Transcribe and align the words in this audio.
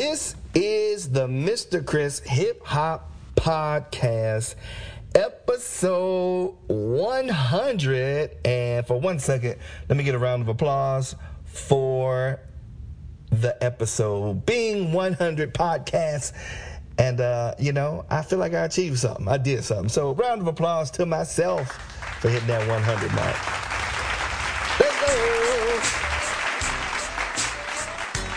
This 0.00 0.34
is 0.54 1.10
the 1.10 1.26
Mr. 1.26 1.84
Chris 1.84 2.20
Hip 2.20 2.64
Hop 2.64 3.12
Podcast, 3.36 4.54
episode 5.14 6.56
100. 6.68 8.38
And 8.46 8.86
for 8.86 8.98
one 8.98 9.18
second, 9.18 9.56
let 9.90 9.98
me 9.98 10.04
get 10.04 10.14
a 10.14 10.18
round 10.18 10.40
of 10.40 10.48
applause 10.48 11.14
for 11.44 12.40
the 13.28 13.62
episode 13.62 14.46
being 14.46 14.94
100 14.94 15.52
podcasts. 15.52 16.32
And, 16.96 17.20
uh, 17.20 17.56
you 17.58 17.74
know, 17.74 18.06
I 18.08 18.22
feel 18.22 18.38
like 18.38 18.54
I 18.54 18.64
achieved 18.64 19.00
something. 19.00 19.28
I 19.28 19.36
did 19.36 19.62
something. 19.64 19.90
So, 19.90 20.14
round 20.14 20.40
of 20.40 20.46
applause 20.46 20.90
to 20.92 21.04
myself 21.04 21.68
for 22.22 22.30
hitting 22.30 22.48
that 22.48 22.66
100 22.66 23.12
mark. 23.12 23.36
Let's 24.80 24.96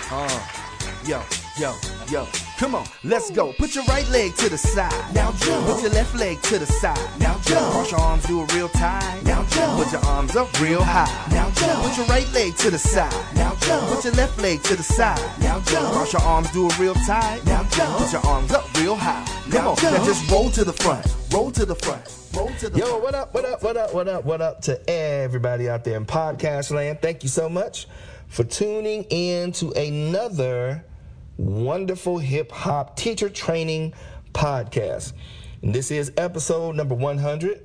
go. 0.10 0.14
Uh, 0.16 0.60
yo 1.06 1.43
yo, 1.58 1.76
yo. 2.10 2.28
Come 2.58 2.76
on, 2.76 2.86
let's 3.04 3.30
go. 3.32 3.54
Put 3.54 3.76
your 3.76 3.84
right 3.86 4.08
leg 4.10 4.36
to 4.38 4.50
the 4.50 4.58
side. 4.58 4.92
Now 5.14 5.32
jump. 5.34 5.66
Put 5.68 5.82
your 5.82 5.92
left 5.92 6.16
leg 6.16 6.42
to 6.44 6.60
the 6.60 6.66
side. 6.66 6.98
Now 7.20 7.38
jump. 7.40 7.72
Cross 7.74 7.92
your 7.92 8.00
arms, 8.00 8.26
do 8.26 8.42
it 8.42 8.54
real 8.54 8.70
tight. 8.70 9.22
Now 9.24 9.44
jump. 9.46 9.84
Put 9.84 9.92
your 9.92 10.06
arms 10.06 10.36
up 10.36 10.62
real 10.62 10.84
high. 10.84 11.12
Now 11.32 11.50
jump. 11.52 11.84
Put 11.84 11.98
your 11.98 12.06
right 12.08 12.32
leg 12.34 12.56
to 12.58 12.72
the 12.72 12.78
side. 12.78 13.12
Now 13.36 13.56
jump. 13.62 13.88
Put 13.90 14.06
your 14.06 14.14
left 14.14 14.40
leg 14.42 14.64
to 14.64 14.76
the 14.76 14.84
side. 14.84 15.20
Now 15.42 15.60
jump. 15.62 15.94
Cross 15.94 16.14
your 16.14 16.22
arms, 16.22 16.52
do 16.52 16.68
it 16.68 16.80
real 16.80 16.96
tight. 16.96 17.42
Now 17.46 17.64
jump. 17.72 17.98
Put 17.98 18.14
your 18.14 18.26
arms 18.26 18.52
up 18.52 18.74
real 18.80 18.96
high. 18.96 19.26
Come 19.52 19.68
on, 19.68 19.76
now 19.82 20.06
just 20.06 20.30
roll 20.32 20.50
to 20.52 20.64
the 20.64 20.74
front. 20.74 21.06
Roll 21.32 21.52
to 21.52 21.66
the 21.66 21.76
front. 21.76 22.02
Roll 22.36 22.50
to 22.60 22.70
the 22.70 22.80
Yo, 22.80 22.98
what 22.98 23.14
up, 23.14 23.34
what 23.34 23.46
up, 23.46 23.62
what 23.62 23.78
up, 23.78 23.94
what 23.94 24.08
up, 24.08 24.26
what 24.26 24.42
up 24.42 24.62
to 24.62 24.90
everybody 24.90 25.70
out 25.70 25.84
there 25.84 25.98
in 25.98 26.06
podcast 26.06 26.72
land? 26.72 27.00
Thank 27.02 27.24
you 27.24 27.30
so 27.30 27.48
much 27.50 27.88
for 28.28 28.44
tuning 28.44 29.04
in 29.10 29.52
to 29.54 29.72
another 29.74 30.84
wonderful 31.44 32.20
hip 32.20 32.52
hop 32.52 32.96
teacher 32.96 33.30
training 33.30 33.94
podcast. 34.34 35.14
And 35.62 35.76
this 35.76 35.92
is 35.92 36.12
episode 36.18 36.76
number 36.76 36.96
100. 36.96 37.62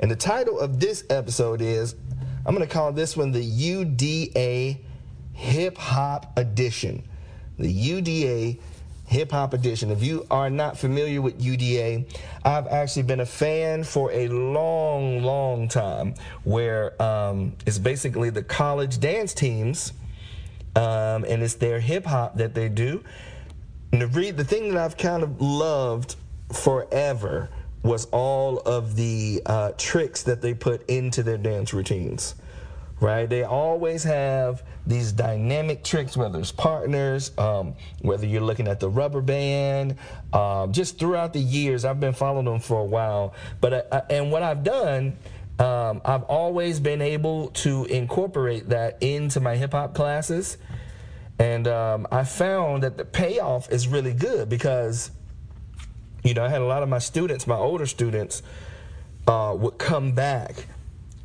And 0.00 0.10
the 0.10 0.16
title 0.16 0.58
of 0.58 0.80
this 0.80 1.04
episode 1.10 1.60
is 1.60 1.94
I'm 2.44 2.54
going 2.54 2.66
to 2.66 2.72
call 2.72 2.92
this 2.92 3.16
one 3.16 3.32
the 3.32 3.42
UDA 3.42 4.78
Hip 5.34 5.78
Hop 5.78 6.36
Edition. 6.36 7.04
The 7.58 7.72
UDA 7.72 8.58
Hip 9.06 9.30
Hop 9.32 9.54
Edition. 9.54 9.90
If 9.90 10.02
you 10.02 10.26
are 10.30 10.50
not 10.50 10.78
familiar 10.78 11.22
with 11.22 11.40
UDA, 11.40 12.06
I've 12.44 12.66
actually 12.66 13.02
been 13.02 13.20
a 13.20 13.26
fan 13.26 13.84
for 13.84 14.10
a 14.12 14.28
long, 14.28 15.22
long 15.22 15.68
time 15.68 16.14
where 16.44 17.00
um, 17.00 17.52
it's 17.66 17.78
basically 17.78 18.30
the 18.30 18.42
college 18.42 18.98
dance 18.98 19.34
teams 19.34 19.92
um, 20.80 21.24
and 21.28 21.42
it's 21.42 21.54
their 21.54 21.78
hip 21.78 22.06
hop 22.06 22.36
that 22.36 22.54
they 22.54 22.68
do. 22.70 23.04
The, 23.90 24.44
thing 24.46 24.72
that 24.72 24.78
I've 24.78 24.96
kind 24.96 25.22
of 25.22 25.40
loved 25.40 26.16
forever 26.52 27.50
was 27.82 28.06
all 28.06 28.60
of 28.60 28.96
the 28.96 29.42
uh, 29.44 29.72
tricks 29.76 30.22
that 30.22 30.40
they 30.40 30.54
put 30.54 30.88
into 30.88 31.22
their 31.22 31.36
dance 31.36 31.74
routines. 31.74 32.34
Right? 32.98 33.28
They 33.28 33.44
always 33.44 34.04
have 34.04 34.62
these 34.86 35.12
dynamic 35.12 35.84
tricks, 35.84 36.16
whether 36.16 36.38
it's 36.38 36.52
partners, 36.52 37.32
um, 37.38 37.74
whether 38.02 38.26
you're 38.26 38.42
looking 38.42 38.68
at 38.68 38.78
the 38.78 38.90
rubber 38.90 39.22
band, 39.22 39.96
um, 40.32 40.72
just 40.72 40.98
throughout 40.98 41.32
the 41.32 41.40
years, 41.40 41.84
I've 41.84 42.00
been 42.00 42.12
following 42.12 42.44
them 42.44 42.60
for 42.60 42.80
a 42.80 42.84
while. 42.84 43.34
But 43.60 43.88
uh, 43.90 44.02
and 44.10 44.30
what 44.30 44.42
I've 44.42 44.64
done 44.64 45.16
um, 45.60 46.00
I've 46.06 46.22
always 46.22 46.80
been 46.80 47.02
able 47.02 47.48
to 47.48 47.84
incorporate 47.84 48.70
that 48.70 48.96
into 49.02 49.40
my 49.40 49.56
hip 49.56 49.72
hop 49.72 49.94
classes. 49.94 50.56
And 51.38 51.68
um, 51.68 52.06
I 52.10 52.24
found 52.24 52.82
that 52.82 52.96
the 52.96 53.04
payoff 53.04 53.70
is 53.70 53.86
really 53.86 54.14
good 54.14 54.48
because, 54.48 55.10
you 56.24 56.32
know, 56.32 56.44
I 56.44 56.48
had 56.48 56.62
a 56.62 56.66
lot 56.66 56.82
of 56.82 56.88
my 56.88 56.98
students, 56.98 57.46
my 57.46 57.56
older 57.56 57.86
students, 57.86 58.42
uh, 59.26 59.54
would 59.56 59.76
come 59.76 60.12
back. 60.12 60.66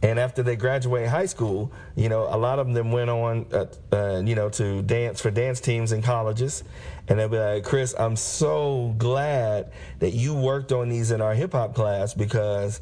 And 0.01 0.19
after 0.19 0.43
they 0.43 0.57
graduate 0.57 1.07
high 1.07 1.25
school, 1.25 1.71
you 1.95 2.09
know, 2.09 2.23
a 2.23 2.37
lot 2.37 2.59
of 2.59 2.73
them 2.73 2.91
went 2.91 3.09
on, 3.09 3.45
uh, 3.53 3.65
uh, 3.91 4.21
you 4.23 4.35
know, 4.35 4.49
to 4.49 4.81
dance 4.81 5.21
for 5.21 5.31
dance 5.31 5.61
teams 5.61 5.93
in 5.93 6.01
colleges. 6.01 6.63
And 7.07 7.17
they'll 7.17 7.29
be 7.29 7.39
like, 7.39 7.63
Chris, 7.63 7.95
I'm 7.97 8.17
so 8.17 8.93
glad 8.97 9.71
that 9.99 10.11
you 10.11 10.35
worked 10.35 10.73
on 10.73 10.89
these 10.89 11.11
in 11.11 11.21
our 11.21 11.33
hip 11.33 11.53
hop 11.53 11.73
class 11.73 12.13
because 12.13 12.81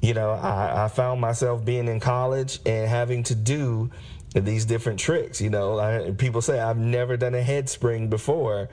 you 0.00 0.14
know, 0.14 0.30
I, 0.30 0.84
I, 0.84 0.88
found 0.88 1.20
myself 1.20 1.64
being 1.64 1.86
in 1.86 2.00
college 2.00 2.58
and 2.64 2.88
having 2.88 3.22
to 3.24 3.34
do 3.34 3.90
these 4.34 4.64
different 4.64 4.98
tricks. 4.98 5.40
You 5.40 5.50
know, 5.50 5.78
I, 5.78 6.12
people 6.12 6.40
say 6.40 6.58
I've 6.58 6.78
never 6.78 7.16
done 7.16 7.34
a 7.34 7.42
head 7.42 7.68
spring 7.68 8.08
before, 8.08 8.70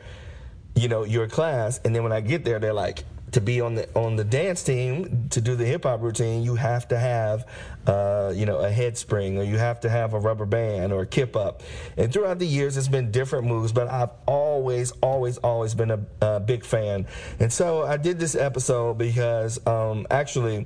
you 0.75 0.87
know, 0.87 1.03
your 1.03 1.27
class, 1.27 1.79
and 1.83 1.95
then 1.95 2.03
when 2.03 2.13
I 2.13 2.21
get 2.21 2.45
there, 2.45 2.59
they're 2.59 2.73
like, 2.73 3.03
to 3.31 3.41
be 3.41 3.59
on 3.59 3.75
the 3.75 3.93
on 3.93 4.15
the 4.15 4.23
dance 4.23 4.63
team 4.63 5.27
to 5.31 5.41
do 5.41 5.55
the 5.55 5.65
hip 5.65 5.83
hop 5.83 6.01
routine, 6.01 6.43
you 6.43 6.55
have 6.55 6.87
to 6.87 6.97
have, 6.97 7.45
uh, 7.85 8.31
you 8.33 8.45
know, 8.45 8.59
a 8.59 8.71
head 8.71 8.97
spring 8.97 9.37
or 9.37 9.43
you 9.43 9.57
have 9.57 9.81
to 9.81 9.89
have 9.89 10.13
a 10.13 10.19
rubber 10.19 10.45
band 10.45 10.93
or 10.93 11.01
a 11.01 11.05
kip 11.05 11.35
up. 11.35 11.61
And 11.97 12.11
throughout 12.11 12.39
the 12.39 12.47
years, 12.47 12.77
it's 12.77 12.87
been 12.87 13.11
different 13.11 13.45
moves, 13.45 13.73
but 13.73 13.89
I've 13.89 14.11
always, 14.25 14.91
always, 15.01 15.37
always 15.39 15.75
been 15.75 15.91
a, 15.91 15.99
a 16.21 16.39
big 16.39 16.63
fan. 16.63 17.05
And 17.39 17.51
so 17.51 17.83
I 17.83 17.97
did 17.97 18.17
this 18.17 18.33
episode 18.33 18.97
because 18.97 19.65
um, 19.67 20.07
actually 20.09 20.65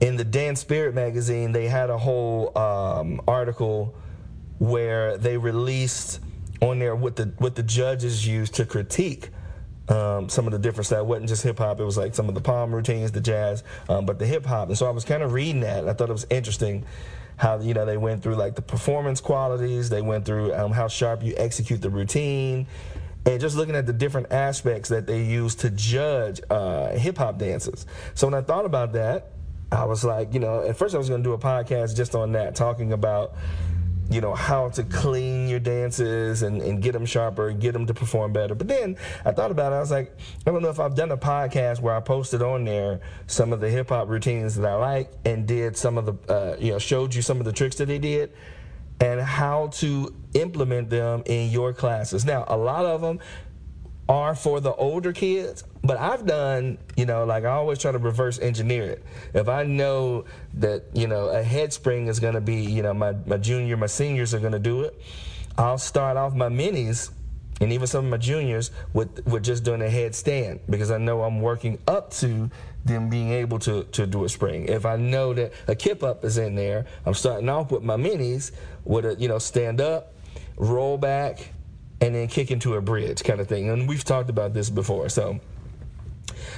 in 0.00 0.16
the 0.16 0.24
Dance 0.24 0.60
Spirit 0.60 0.94
magazine, 0.94 1.52
they 1.52 1.68
had 1.68 1.90
a 1.90 1.98
whole 1.98 2.56
um, 2.56 3.20
article 3.28 3.94
where 4.58 5.16
they 5.18 5.36
released 5.36 6.20
on 6.60 6.78
there 6.78 6.94
what 6.94 7.16
the 7.16 7.32
what 7.38 7.54
the 7.54 7.62
judges 7.62 8.26
used 8.26 8.54
to 8.54 8.66
critique 8.66 9.30
um, 9.88 10.28
some 10.28 10.46
of 10.46 10.52
the 10.52 10.58
different 10.58 10.86
stuff. 10.86 11.00
It 11.00 11.06
wasn't 11.06 11.28
just 11.28 11.42
hip 11.42 11.58
hop; 11.58 11.80
it 11.80 11.84
was 11.84 11.98
like 11.98 12.14
some 12.14 12.28
of 12.28 12.34
the 12.34 12.40
pom 12.40 12.74
routines, 12.74 13.12
the 13.12 13.20
jazz, 13.20 13.62
um, 13.88 14.06
but 14.06 14.18
the 14.18 14.26
hip 14.26 14.46
hop. 14.46 14.68
And 14.68 14.78
so 14.78 14.86
I 14.86 14.90
was 14.90 15.04
kind 15.04 15.22
of 15.22 15.32
reading 15.32 15.60
that. 15.60 15.88
I 15.88 15.92
thought 15.92 16.08
it 16.08 16.12
was 16.12 16.26
interesting 16.30 16.84
how 17.36 17.58
you 17.58 17.74
know 17.74 17.84
they 17.84 17.96
went 17.96 18.22
through 18.22 18.36
like 18.36 18.54
the 18.54 18.62
performance 18.62 19.20
qualities. 19.20 19.90
They 19.90 20.02
went 20.02 20.24
through 20.24 20.54
um, 20.54 20.72
how 20.72 20.88
sharp 20.88 21.22
you 21.22 21.34
execute 21.36 21.82
the 21.82 21.90
routine. 21.90 22.66
And 23.26 23.38
just 23.38 23.54
looking 23.54 23.76
at 23.76 23.84
the 23.84 23.92
different 23.92 24.32
aspects 24.32 24.88
that 24.88 25.06
they 25.06 25.22
use 25.22 25.54
to 25.56 25.68
judge 25.68 26.40
uh, 26.48 26.88
hip 26.92 27.18
hop 27.18 27.36
dances. 27.36 27.84
So 28.14 28.26
when 28.26 28.32
I 28.32 28.40
thought 28.40 28.64
about 28.64 28.92
that, 28.94 29.32
I 29.72 29.84
was 29.84 30.04
like, 30.04 30.34
you 30.34 30.40
know, 30.40 30.62
at 30.62 30.76
first 30.76 30.94
I 30.94 30.98
was 30.98 31.08
going 31.08 31.22
to 31.22 31.28
do 31.28 31.32
a 31.32 31.38
podcast 31.38 31.96
just 31.96 32.14
on 32.14 32.32
that, 32.32 32.54
talking 32.56 32.92
about, 32.92 33.34
you 34.10 34.20
know, 34.20 34.34
how 34.34 34.68
to 34.70 34.82
clean 34.82 35.48
your 35.48 35.60
dances 35.60 36.42
and, 36.42 36.60
and 36.60 36.82
get 36.82 36.92
them 36.92 37.06
sharper, 37.06 37.52
get 37.52 37.72
them 37.72 37.86
to 37.86 37.94
perform 37.94 38.32
better. 38.32 38.56
But 38.56 38.66
then 38.66 38.96
I 39.24 39.30
thought 39.30 39.52
about 39.52 39.72
it. 39.72 39.76
I 39.76 39.80
was 39.80 39.92
like, 39.92 40.16
I 40.44 40.50
don't 40.50 40.62
know 40.62 40.70
if 40.70 40.80
I've 40.80 40.96
done 40.96 41.12
a 41.12 41.16
podcast 41.16 41.80
where 41.80 41.94
I 41.94 42.00
posted 42.00 42.42
on 42.42 42.64
there 42.64 43.00
some 43.28 43.52
of 43.52 43.60
the 43.60 43.70
hip 43.70 43.90
hop 43.90 44.08
routines 44.08 44.56
that 44.56 44.66
I 44.68 44.74
like 44.74 45.12
and 45.24 45.46
did 45.46 45.76
some 45.76 45.96
of 45.96 46.06
the, 46.06 46.32
uh, 46.32 46.56
you 46.58 46.72
know, 46.72 46.80
showed 46.80 47.14
you 47.14 47.22
some 47.22 47.38
of 47.38 47.44
the 47.44 47.52
tricks 47.52 47.76
that 47.76 47.86
they 47.86 48.00
did 48.00 48.32
and 49.00 49.20
how 49.20 49.68
to 49.68 50.12
implement 50.34 50.90
them 50.90 51.22
in 51.26 51.50
your 51.50 51.72
classes. 51.72 52.24
Now, 52.24 52.44
a 52.48 52.56
lot 52.56 52.84
of 52.84 53.00
them 53.00 53.20
are 54.10 54.34
for 54.34 54.58
the 54.58 54.74
older 54.74 55.12
kids, 55.12 55.62
but 55.84 55.96
I've 55.96 56.26
done, 56.26 56.78
you 56.96 57.06
know, 57.06 57.24
like 57.24 57.44
I 57.44 57.50
always 57.50 57.78
try 57.78 57.92
to 57.92 57.98
reverse 57.98 58.40
engineer 58.40 58.82
it. 58.82 59.04
If 59.34 59.48
I 59.48 59.62
know 59.62 60.24
that, 60.54 60.82
you 60.92 61.06
know, 61.06 61.28
a 61.28 61.44
head 61.44 61.72
spring 61.72 62.08
is 62.08 62.18
going 62.18 62.34
to 62.34 62.40
be, 62.40 62.56
you 62.56 62.82
know, 62.82 62.92
my, 62.92 63.12
my 63.24 63.36
junior, 63.36 63.76
my 63.76 63.86
seniors 63.86 64.34
are 64.34 64.40
going 64.40 64.52
to 64.52 64.58
do 64.58 64.82
it, 64.82 65.00
I'll 65.56 65.78
start 65.78 66.16
off 66.16 66.34
my 66.34 66.48
minis 66.48 67.12
and 67.60 67.72
even 67.72 67.86
some 67.86 68.06
of 68.06 68.10
my 68.10 68.16
juniors 68.16 68.72
with, 68.94 69.24
with 69.28 69.44
just 69.44 69.62
doing 69.62 69.80
a 69.80 69.84
headstand 69.84 70.58
because 70.68 70.90
I 70.90 70.98
know 70.98 71.22
I'm 71.22 71.40
working 71.40 71.78
up 71.86 72.10
to 72.14 72.50
them 72.84 73.10
being 73.10 73.30
able 73.30 73.60
to, 73.60 73.84
to 73.84 74.08
do 74.08 74.24
a 74.24 74.28
spring. 74.28 74.64
If 74.66 74.86
I 74.86 74.96
know 74.96 75.34
that 75.34 75.52
a 75.68 75.76
kip 75.76 76.02
up 76.02 76.24
is 76.24 76.36
in 76.36 76.56
there, 76.56 76.84
I'm 77.06 77.14
starting 77.14 77.48
off 77.48 77.70
with 77.70 77.84
my 77.84 77.96
minis 77.96 78.50
with 78.84 79.04
a, 79.04 79.14
you 79.20 79.28
know, 79.28 79.38
stand 79.38 79.80
up, 79.80 80.14
roll 80.56 80.98
back, 80.98 81.52
and 82.00 82.14
then 82.14 82.28
kick 82.28 82.50
into 82.50 82.74
a 82.74 82.80
bridge 82.80 83.22
kind 83.22 83.40
of 83.40 83.48
thing. 83.48 83.68
And 83.68 83.88
we've 83.88 84.04
talked 84.04 84.30
about 84.30 84.54
this 84.54 84.70
before. 84.70 85.08
So, 85.08 85.40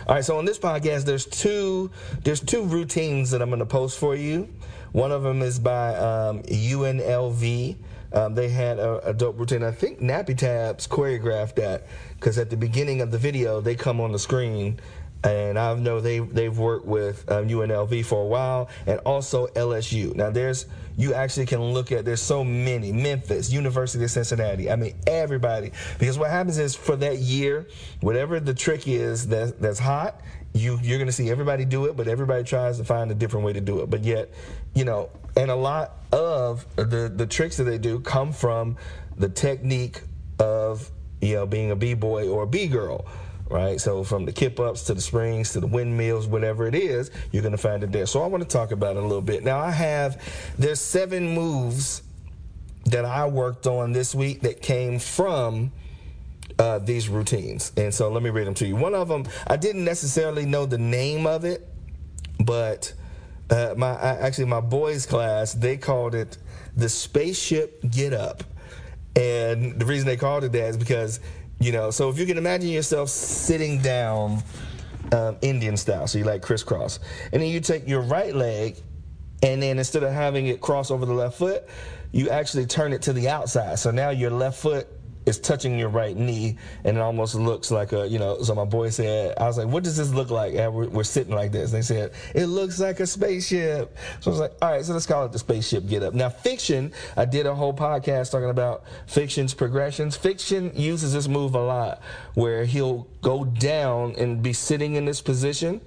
all 0.07 0.15
right. 0.15 0.25
So 0.25 0.39
on 0.39 0.45
this 0.45 0.59
podcast, 0.59 1.05
there's 1.05 1.27
two 1.27 1.91
there's 2.23 2.41
two 2.41 2.65
routines 2.65 3.31
that 3.31 3.43
I'm 3.43 3.51
going 3.51 3.61
to 3.61 3.67
post 3.67 3.99
for 3.99 4.15
you. 4.15 4.49
One 4.93 5.11
of 5.11 5.23
them 5.23 5.43
is 5.43 5.59
by 5.59 5.95
um, 5.97 6.43
UNLV. 6.43 7.77
Um, 8.13 8.35
they 8.35 8.51
had 8.51 8.79
a, 8.79 9.09
a, 9.09 9.15
dope 9.15 9.39
routine. 9.39 9.63
I 9.63 9.71
think 9.71 10.01
Nappy 10.01 10.37
Tabs 10.37 10.87
choreographed 10.87 11.55
that 11.55 11.87
because 12.17 12.37
at 12.37 12.51
the 12.51 12.59
beginning 12.59 13.01
of 13.01 13.11
the 13.11 13.17
video, 13.17 13.63
they 13.63 13.75
come 13.75 14.03
on 14.03 14.13
the 14.13 14.19
screen 14.19 14.79
and 15.25 15.59
I 15.59 15.75
know 15.75 16.01
they 16.01 16.19
they've 16.19 16.57
worked 16.57 16.87
with 16.87 17.31
um, 17.31 17.49
UNLV 17.49 18.05
for 18.05 18.23
a 18.23 18.27
while, 18.27 18.69
and 18.87 18.99
also 19.01 19.47
LSU. 19.49 20.15
Now 20.15 20.31
there's 20.31 20.67
you 20.97 21.15
actually 21.15 21.47
can 21.47 21.63
look 21.73 21.93
at 21.93 22.05
there's 22.05 22.21
so 22.21 22.45
many 22.45 22.93
Memphis, 22.93 23.53
University 23.53 24.05
of 24.05 24.11
Cincinnati. 24.11 24.71
I 24.71 24.77
mean 24.77 24.95
everybody 25.07 25.73
because 25.99 26.19
what 26.19 26.31
happens 26.31 26.59
is 26.59 26.75
for 26.75 26.97
that 26.97 27.19
year, 27.19 27.69
whatever 28.01 28.41
the 28.41 28.55
trick 28.55 28.89
is 28.89 29.29
that 29.29 29.61
that's 29.61 29.79
hot, 29.79 30.21
you 30.55 30.79
you're 30.83 30.99
gonna 30.99 31.13
see 31.13 31.31
everybody 31.31 31.65
do 31.65 31.87
it, 31.87 31.97
but 31.97 32.09
everybody 32.09 32.45
tries 32.45 32.79
to 32.79 32.85
find 32.85 33.11
a 33.11 33.15
different 33.15 33.47
way 33.47 33.53
to 33.53 33.61
do 33.61 33.81
it. 33.81 33.91
But 33.91 34.03
yet, 34.03 34.31
you 34.75 34.85
know, 34.85 35.11
and 35.37 35.51
a 35.51 35.57
lot 35.57 35.97
of 36.13 36.67
the 36.77 37.13
the 37.15 37.27
tricks 37.27 37.57
that 37.59 37.65
they 37.65 37.79
do 37.79 38.01
come 38.01 38.33
from 38.33 38.77
the 39.17 39.29
technique 39.29 40.03
of 40.39 40.91
you 41.23 41.37
know, 41.37 41.47
being 41.47 41.71
a 41.71 41.77
b 41.77 41.95
boy 41.95 42.29
or 42.29 42.43
a 42.43 42.47
b 42.47 42.67
girl. 42.67 43.07
Right, 43.53 43.79
so 43.79 44.03
from 44.03 44.25
the 44.25 44.33
kip 44.33 44.59
ups 44.59 44.85
to 44.85 44.95
the 44.95 45.03
springs 45.03 45.53
to 45.53 45.61
the 45.61 45.67
windmills, 45.67 46.27
whatever 46.27 46.67
it 46.67 46.75
is, 46.75 47.11
you're 47.33 47.43
gonna 47.43 47.59
find 47.59 47.85
it 47.85 47.93
there. 47.93 48.07
So 48.07 48.23
I 48.23 48.27
want 48.27 48.43
to 48.43 48.49
talk 48.49 48.73
about 48.73 48.97
it 48.97 49.01
a 49.01 49.07
little 49.07 49.21
bit. 49.21 49.45
Now 49.45 49.59
I 49.59 49.71
have 49.71 50.23
there's 50.59 50.81
seven 50.81 51.35
moves 51.35 52.03
that 52.87 53.05
I 53.05 53.27
worked 53.27 53.67
on 53.67 53.93
this 53.93 54.15
week 54.15 54.41
that 54.41 54.63
came 54.63 54.99
from 54.99 55.71
uh, 56.59 56.79
these 56.79 57.11
routines. 57.11 57.73
And 57.77 57.93
so 57.93 58.11
let 58.11 58.23
me 58.23 58.31
read 58.31 58.47
them 58.47 58.55
to 58.55 58.67
you. 58.67 58.75
One 58.75 58.95
of 58.95 59.09
them, 59.09 59.27
I 59.47 59.57
didn't 59.57 59.85
necessarily 59.85 60.47
know 60.47 60.65
the 60.65 60.79
name 60.79 61.27
of 61.27 61.45
it, 61.45 61.69
but 62.41 62.91
uh, 63.51 63.75
my 63.77 63.91
actually 64.01 64.47
my 64.47 64.61
boys' 64.61 65.05
class 65.05 65.53
they 65.53 65.77
called 65.77 66.15
it 66.15 66.39
the 66.75 66.89
spaceship 66.89 67.83
get 67.91 68.15
up, 68.15 68.45
and 69.15 69.79
the 69.79 69.85
reason 69.85 70.07
they 70.07 70.17
called 70.17 70.43
it 70.43 70.53
that 70.53 70.69
is 70.69 70.79
because 70.79 71.21
you 71.63 71.73
know. 71.73 71.91
So 71.91 72.09
if 72.09 72.19
you 72.19 72.27
can 72.27 72.39
imagine 72.39 72.71
yourself 72.71 73.09
sitting 73.09 73.81
down, 73.81 74.43
um, 75.13 75.37
Indian 75.43 75.77
style, 75.77 76.07
so 76.07 76.19
you 76.19 76.25
like 76.25 76.43
crisscross, 76.43 76.99
and 77.33 77.43
then 77.43 77.51
you 77.51 77.61
take 77.61 77.87
your 77.87 78.01
right 78.03 78.35
leg, 78.35 78.77
and 79.43 79.63
then 79.63 79.79
instead 79.79 80.03
of 80.03 80.13
having 80.13 80.47
it 80.47 80.61
cross 80.61 80.91
over 80.91 81.05
the 81.05 81.13
left 81.13 81.39
foot, 81.39 81.69
you 82.13 82.31
actually 82.31 82.67
turn 82.67 82.93
it 82.93 83.03
to 83.03 83.13
the 83.13 83.29
outside. 83.29 83.79
So 83.79 83.91
now 83.91 84.11
your 84.11 84.31
left 84.31 84.61
foot 84.61 84.89
is 85.27 85.39
touching 85.39 85.79
your 85.79 85.89
right 85.89 86.17
knee, 86.17 86.59
and 86.85 86.97
it 86.97 87.01
almost 87.01 87.35
looks 87.35 87.71
like 87.71 87.93
a, 87.93 88.07
you 88.07 88.19
know. 88.19 88.43
So 88.43 88.55
my 88.55 88.65
boy 88.65 88.91
said, 88.91 89.35
I 89.39 89.47
was 89.47 89.59
like, 89.59 89.69
"What 89.69 89.85
does 89.85 89.97
this 89.97 90.13
look 90.13 90.31
like?" 90.31 90.55
And 90.55 90.75
we're, 90.75 90.89
we're 90.89 91.05
sitting 91.05 91.35
like 91.35 91.53
this. 91.53 91.73
And 91.73 91.83
they 91.83 91.87
said, 91.87 92.13
"It 92.35 92.47
looks 92.47 92.81
like 92.81 93.01
a 93.01 93.07
spaceship." 93.07 93.97
So 94.21 94.31
I 94.31 94.33
was 94.33 94.41
like, 94.41 94.53
"All 94.61 94.71
right, 94.71 94.85
so 94.85 94.93
let's 94.93 95.07
call 95.07 95.25
it 95.25 95.33
the 95.33 95.39
spaceship 95.39 95.87
get 95.87 96.03
up." 96.03 96.15
Now, 96.15 96.29
fiction, 96.29 96.93
I 97.17 97.25
did 97.25 97.47
a 97.47 97.55
whole 97.55 97.75
podcast 97.75 98.31
talking 98.31 98.51
about 98.51 98.85
fiction's 99.07 99.55
progressions. 99.55 100.17
Fiction 100.17 100.73
uses 100.75 101.13
this 101.13 101.29
move 101.29 101.55
a 101.55 101.63
lot, 101.63 102.03
where 102.35 102.65
he'll 102.65 103.07
go 103.21 103.45
down 103.45 104.15
and 104.19 104.43
be 104.43 104.53
sitting 104.53 104.95
in 104.95 105.05
this 105.05 105.21
position 105.21 105.81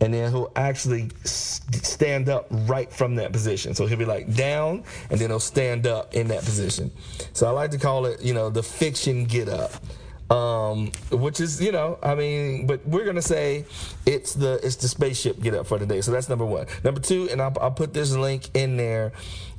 and 0.00 0.14
then 0.14 0.30
he'll 0.30 0.52
actually 0.56 1.10
stand 1.24 2.28
up 2.28 2.46
right 2.50 2.92
from 2.92 3.16
that 3.16 3.32
position. 3.32 3.74
So 3.74 3.86
he'll 3.86 3.98
be 3.98 4.04
like 4.04 4.34
down, 4.34 4.84
and 5.10 5.20
then 5.20 5.30
he'll 5.30 5.40
stand 5.40 5.86
up 5.86 6.14
in 6.14 6.28
that 6.28 6.44
position. 6.44 6.90
So 7.32 7.46
I 7.46 7.50
like 7.50 7.70
to 7.72 7.78
call 7.78 8.06
it, 8.06 8.22
you 8.22 8.34
know, 8.34 8.50
the 8.50 8.62
fiction 8.62 9.24
get 9.24 9.48
up. 9.48 9.72
Um, 10.30 10.92
which 11.10 11.40
is, 11.40 11.58
you 11.58 11.72
know, 11.72 11.98
I 12.02 12.14
mean, 12.14 12.66
but 12.66 12.86
we're 12.86 13.06
gonna 13.06 13.22
say 13.22 13.64
it's 14.04 14.34
the 14.34 14.60
it's 14.62 14.76
the 14.76 14.86
spaceship 14.86 15.40
get 15.40 15.54
up 15.54 15.66
for 15.66 15.78
today. 15.78 16.02
So 16.02 16.10
that's 16.10 16.28
number 16.28 16.44
one. 16.44 16.66
Number 16.84 17.00
two, 17.00 17.30
and 17.30 17.40
I'll, 17.40 17.56
I'll 17.62 17.70
put 17.70 17.94
this 17.94 18.14
link 18.14 18.50
in 18.52 18.76
there, 18.76 19.12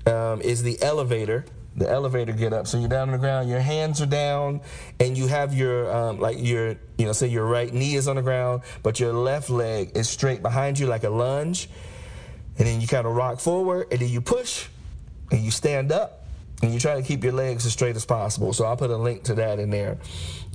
um, 0.06 0.42
is 0.42 0.62
the 0.62 0.80
elevator 0.84 1.44
the 1.76 1.90
elevator 1.90 2.34
get 2.34 2.54
up. 2.54 2.68
So 2.68 2.78
you're 2.80 2.90
down 2.90 3.10
on 3.10 3.12
the 3.14 3.18
ground, 3.18 3.50
your 3.50 3.60
hands 3.60 4.02
are 4.02 4.06
down, 4.06 4.62
and 5.00 5.18
you 5.18 5.28
have 5.28 5.54
your 5.54 5.92
um, 5.96 6.20
like 6.20 6.38
your 6.40 6.76
you 6.98 7.06
know 7.06 7.14
say 7.14 7.28
your 7.28 7.46
right 7.46 7.74
knee 7.74 7.96
is 7.96 8.08
on 8.08 8.16
the 8.16 8.22
ground, 8.22 8.64
but 8.84 9.00
your 9.00 9.14
left 9.14 9.50
leg 9.50 9.92
is 9.96 10.10
straight 10.10 10.42
behind 10.42 10.80
you 10.80 10.88
like 10.88 11.04
a 11.04 11.10
lunge, 11.10 11.70
and 12.58 12.68
then 12.68 12.82
you 12.82 12.88
kind 12.88 13.08
of 13.08 13.16
rock 13.16 13.40
forward, 13.40 13.88
and 13.92 14.02
then 14.02 14.10
you 14.10 14.22
push, 14.22 14.68
and 15.32 15.42
you 15.42 15.52
stand 15.52 15.92
up, 15.92 16.26
and 16.62 16.74
you 16.74 16.80
try 16.80 16.96
to 16.96 17.04
keep 17.04 17.24
your 17.24 17.34
legs 17.34 17.66
as 17.66 17.74
straight 17.74 17.96
as 17.96 18.06
possible. 18.06 18.52
So 18.54 18.66
I'll 18.66 18.78
put 18.78 18.90
a 18.90 18.98
link 18.98 19.24
to 19.24 19.36
that 19.36 19.60
in 19.60 19.70
there. 19.70 19.98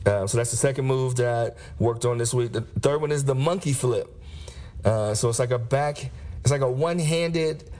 Uh, 0.04 0.26
so 0.26 0.36
that's 0.36 0.50
the 0.50 0.56
second 0.56 0.84
move 0.84 1.16
that 1.16 1.56
worked 1.78 2.04
on 2.04 2.18
this 2.18 2.34
week. 2.34 2.52
The 2.52 2.60
third 2.60 3.00
one 3.00 3.10
is 3.10 3.24
the 3.24 3.34
monkey 3.34 3.72
flip. 3.72 4.20
Uh, 4.84 5.14
so 5.14 5.30
it's 5.30 5.38
like 5.38 5.50
a 5.50 5.58
back, 5.58 6.10
it's 6.40 6.50
like 6.50 6.60
a 6.60 6.70
one-handed 6.70 7.70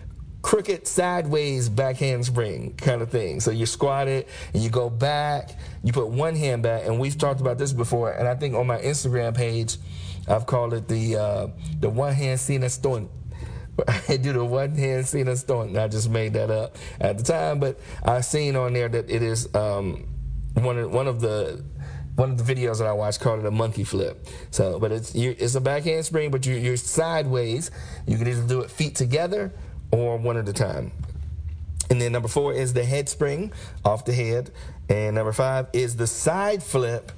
crooked 0.44 0.86
sideways 0.86 1.70
backhand 1.70 2.22
spring 2.26 2.74
kind 2.76 3.00
of 3.00 3.08
thing. 3.08 3.40
So 3.40 3.50
you 3.50 3.64
squat 3.64 4.08
it 4.08 4.28
and 4.52 4.62
you 4.62 4.68
go 4.68 4.90
back, 4.90 5.58
you 5.82 5.90
put 5.90 6.08
one 6.08 6.36
hand 6.36 6.62
back, 6.62 6.84
and 6.84 7.00
we've 7.00 7.16
talked 7.16 7.40
about 7.40 7.56
this 7.56 7.72
before. 7.72 8.12
And 8.12 8.28
I 8.28 8.34
think 8.34 8.54
on 8.54 8.66
my 8.66 8.76
Instagram 8.76 9.34
page, 9.34 9.78
I've 10.28 10.44
called 10.44 10.74
it 10.74 10.86
the 10.86 11.16
uh, 11.16 11.46
the 11.80 11.88
one 11.88 12.12
hand 12.12 12.38
Cena 12.38 12.68
stunt. 12.68 13.10
I 14.08 14.18
do 14.18 14.34
the 14.34 14.44
one 14.44 14.72
hand 14.76 15.06
Cena 15.06 15.34
stunt. 15.34 15.78
I 15.78 15.88
just 15.88 16.10
made 16.10 16.34
that 16.34 16.50
up 16.50 16.76
at 17.00 17.16
the 17.16 17.24
time, 17.24 17.58
but 17.58 17.80
I've 18.04 18.26
seen 18.26 18.54
on 18.54 18.74
there 18.74 18.90
that 18.90 19.08
it 19.08 19.22
is 19.22 19.52
um, 19.54 20.06
one 20.52 20.76
of 20.78 20.92
one 20.92 21.08
of 21.08 21.22
the 21.22 21.64
one 22.16 22.30
of 22.30 22.46
the 22.46 22.54
videos 22.54 22.78
that 22.78 22.86
I 22.86 22.92
watched 22.92 23.20
called 23.20 23.40
it 23.40 23.46
a 23.46 23.50
monkey 23.50 23.84
flip. 23.84 24.26
So, 24.50 24.78
but 24.78 24.92
it's 24.92 25.14
it's 25.14 25.54
a 25.54 25.60
backhand 25.62 26.04
spring, 26.04 26.30
but 26.30 26.44
you're, 26.44 26.58
you're 26.58 26.76
sideways. 26.76 27.70
You 28.06 28.18
can 28.18 28.28
either 28.28 28.46
do 28.46 28.60
it 28.60 28.70
feet 28.70 28.94
together 28.94 29.50
or 29.94 30.16
one 30.16 30.36
at 30.36 30.48
a 30.48 30.52
time. 30.52 30.90
And 31.88 32.00
then 32.00 32.10
number 32.10 32.26
four 32.26 32.52
is 32.52 32.72
the 32.72 32.84
head 32.84 33.08
spring 33.08 33.52
off 33.84 34.04
the 34.04 34.12
head. 34.12 34.50
And 34.88 35.14
number 35.14 35.32
five 35.32 35.68
is 35.72 35.94
the 35.96 36.08
side 36.08 36.62
flip 36.62 37.12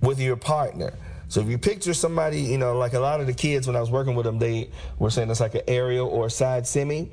with 0.00 0.20
your 0.20 0.36
partner. 0.36 0.92
So 1.26 1.40
if 1.40 1.48
you 1.48 1.58
picture 1.58 1.92
somebody, 1.92 2.42
you 2.42 2.58
know, 2.58 2.78
like 2.78 2.92
a 2.92 3.00
lot 3.00 3.20
of 3.20 3.26
the 3.26 3.32
kids 3.32 3.66
when 3.66 3.74
I 3.74 3.80
was 3.80 3.90
working 3.90 4.14
with 4.14 4.26
them, 4.26 4.38
they 4.38 4.70
were 4.98 5.10
saying 5.10 5.28
it's 5.28 5.40
like 5.40 5.56
an 5.56 5.62
aerial 5.66 6.06
or 6.06 6.26
a 6.26 6.30
side 6.30 6.68
semi. 6.68 7.10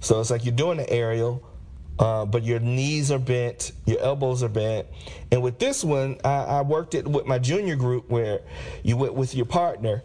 So 0.00 0.20
it's 0.20 0.30
like 0.30 0.44
you're 0.44 0.52
doing 0.52 0.80
an 0.80 0.86
aerial, 0.88 1.42
uh, 1.98 2.26
but 2.26 2.42
your 2.42 2.58
knees 2.60 3.10
are 3.10 3.18
bent, 3.18 3.72
your 3.86 4.00
elbows 4.00 4.42
are 4.42 4.50
bent. 4.50 4.86
And 5.30 5.42
with 5.42 5.58
this 5.58 5.82
one, 5.82 6.18
I, 6.24 6.34
I 6.44 6.60
worked 6.60 6.94
it 6.94 7.08
with 7.08 7.24
my 7.24 7.38
junior 7.38 7.76
group 7.76 8.10
where 8.10 8.40
you 8.82 8.98
went 8.98 9.14
with 9.14 9.34
your 9.34 9.46
partner 9.46 10.02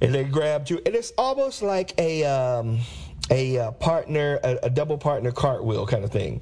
and 0.00 0.12
they 0.12 0.24
grabbed 0.24 0.70
you. 0.70 0.80
And 0.84 0.96
it's 0.96 1.12
almost 1.16 1.62
like 1.62 1.96
a. 2.00 2.24
Um, 2.24 2.80
a 3.30 3.58
uh, 3.58 3.70
partner, 3.72 4.38
a, 4.42 4.58
a, 4.64 4.70
double 4.70 4.98
partner 4.98 5.32
cartwheel 5.32 5.86
kind 5.86 6.04
of 6.04 6.10
thing, 6.10 6.40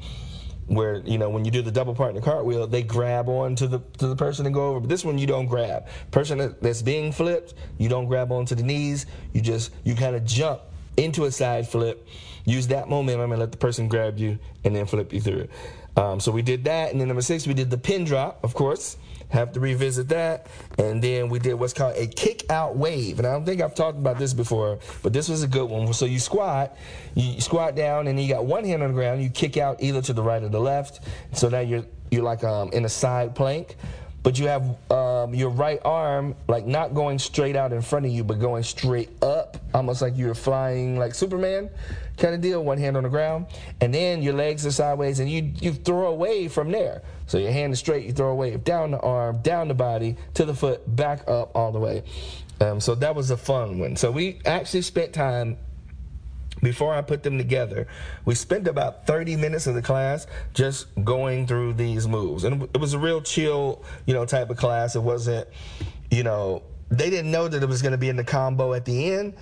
where 0.67 0.97
you 1.05 1.19
know 1.19 1.31
when 1.31 1.45
you 1.45 1.51
do 1.51 1.63
the 1.63 1.71
double 1.71 1.95
partner 1.95 2.21
cartwheel, 2.21 2.67
they 2.67 2.83
grab 2.83 3.29
on 3.29 3.55
to 3.57 3.67
the 3.67 3.81
to 3.99 4.07
the 4.07 4.17
person 4.17 4.47
and 4.47 4.55
go 4.55 4.69
over. 4.69 4.81
But 4.81 4.89
this 4.89 5.05
one 5.05 5.19
you 5.19 5.27
don't 5.27 5.47
grab. 5.47 5.87
Person 6.11 6.55
that's 6.61 6.83
being 6.83 7.13
flipped, 7.13 7.55
you 7.79 7.89
don't 7.89 8.07
grab 8.07 8.33
onto 8.33 8.55
the 8.55 8.63
knees. 8.63 9.07
You 9.33 9.41
just 9.41 9.73
you 9.85 9.95
kind 9.95 10.17
of 10.17 10.25
jump 10.25 10.61
into 10.97 11.25
a 11.25 11.31
side 11.31 11.69
flip, 11.69 12.07
use 12.45 12.69
that 12.69 12.89
momentum 12.89 13.33
and 13.33 13.41
let 13.41 13.51
the 13.51 13.59
person 13.59 13.89
grab 13.89 14.19
you 14.19 14.39
and 14.65 14.77
then 14.77 14.87
flip 14.87 15.13
you 15.13 15.21
through. 15.21 15.49
Um, 15.97 16.21
so 16.21 16.33
we 16.33 16.43
did 16.43 16.65
that, 16.65 16.93
and 16.93 17.01
then 17.01 17.09
number 17.09 17.23
six 17.23 17.47
we 17.47 17.55
did 17.55 17.71
the 17.71 17.79
pin 17.79 18.05
drop, 18.05 18.43
of 18.45 18.55
course 18.55 18.97
have 19.35 19.53
to 19.53 19.61
revisit 19.61 20.09
that. 20.09 20.47
And 20.79 21.03
then 21.03 21.29
we 21.29 21.39
did 21.39 21.55
what's 21.55 21.73
called 21.73 21.97
a 21.97 22.07
kick 22.07 22.51
out 22.51 22.77
wave. 22.77 23.19
And 23.19 23.27
I 23.27 23.33
don't 23.33 23.45
think 23.45 23.61
I've 23.61 23.75
talked 23.75 23.99
about 23.99 24.19
this 24.19 24.33
before, 24.33 24.79
but 25.03 25.13
this 25.13 25.29
was 25.29 25.43
a 25.43 25.49
good 25.49 25.69
one. 25.69 25.93
So 25.93 26.07
you 26.07 26.19
squat, 26.19 26.77
you 27.15 27.41
squat 27.41 27.75
down, 27.75 28.07
and 28.07 28.21
you 28.21 28.29
got 28.29 28.45
one 28.47 28.65
hand 28.65 28.83
on 28.83 28.89
the 28.89 28.95
ground. 28.95 29.23
You 29.23 29.31
kick 29.31 29.57
out 29.57 29.83
either 29.83 30.01
to 30.03 30.13
the 30.13 30.23
right 30.23 30.43
or 30.43 30.49
the 30.49 30.61
left. 30.61 31.01
So 31.33 31.49
now 31.49 31.61
you're 31.61 31.85
you're 32.11 32.23
like 32.23 32.45
um, 32.45 32.71
in 32.73 32.85
a 32.85 32.89
side 32.89 33.35
plank 33.35 33.77
but 34.25 34.39
you 34.39 34.49
have 34.49 34.91
um, 34.91 35.35
your 35.35 35.51
right 35.51 35.81
arm 35.85 36.35
like 36.49 36.67
not 36.67 36.95
going 36.95 37.19
straight 37.19 37.57
out 37.57 37.75
in 37.75 37.83
front 37.83 38.07
of 38.07 38.11
you, 38.11 38.25
but 38.25 38.41
going 38.41 38.63
straight 38.63 39.11
up, 39.23 39.59
almost 39.75 40.01
like 40.01 40.17
you're 40.17 40.35
flying 40.35 40.99
like 40.99 41.15
Superman 41.15 41.69
kind 42.17 42.35
of 42.35 42.41
deal. 42.41 42.65
One 42.65 42.79
hand 42.79 42.97
on 42.97 43.03
the 43.03 43.11
ground, 43.11 43.47
and 43.83 43.95
then 43.95 44.23
your 44.23 44.33
legs 44.33 44.65
are 44.65 44.73
sideways, 44.73 45.21
and 45.21 45.31
you 45.31 45.53
you 45.61 45.75
throw 45.75 46.07
away 46.07 46.49
from 46.49 46.73
there. 46.73 47.03
So 47.27 47.39
your 47.39 47.53
hand 47.53 47.73
is 47.73 47.79
straight, 47.79 48.05
you 48.07 48.13
throw 48.13 48.31
a 48.31 48.35
wave 48.35 48.65
down 48.65 48.91
the 48.91 49.01
arm, 49.01 49.39
down 49.39 49.69
the 49.69 49.75
body, 49.75 50.17
to 50.35 50.45
the 50.45 50.55
foot, 50.55 50.83
back 50.95 51.27
up 51.29 51.53
all 51.55 51.73
the 51.73 51.79
way. 51.79 52.03
Um, 52.61 52.81
so 52.81 52.95
that 52.97 53.15
was 53.15 53.31
a 53.31 53.37
fun 53.37 53.79
one. 53.79 53.97
So 53.97 54.11
we 54.11 54.41
actually 54.45 54.83
spent 54.83 55.13
time 55.13 55.57
before 56.63 56.95
I 56.95 57.03
put 57.03 57.23
them 57.23 57.37
together, 57.39 57.87
we 58.25 58.35
spent 58.35 58.67
about 58.67 59.07
30 59.07 59.37
minutes 59.37 59.67
of 59.67 59.75
the 59.75 59.83
class 59.83 60.27
just 60.55 60.87
going 61.05 61.47
through 61.47 61.75
these 61.75 62.09
moves. 62.09 62.45
And 62.45 62.63
it 62.63 62.81
was 62.81 62.95
a 62.95 62.99
real 62.99 63.21
chill, 63.21 63.83
you 64.07 64.15
know, 64.15 64.25
type 64.25 64.51
of 64.51 64.57
class. 64.57 64.97
It 64.97 65.03
wasn't, 65.03 65.47
you 66.11 66.23
know, 66.23 66.63
they 66.91 67.11
didn't 67.11 67.31
know 67.31 67.49
that 67.49 67.63
it 67.63 67.69
was 67.69 67.83
going 67.83 67.93
to 67.93 67.99
be 67.99 68.09
in 68.09 68.17
the 68.17 68.25
combo 68.25 68.73
at 68.73 68.85
the 68.85 69.13
end, 69.13 69.35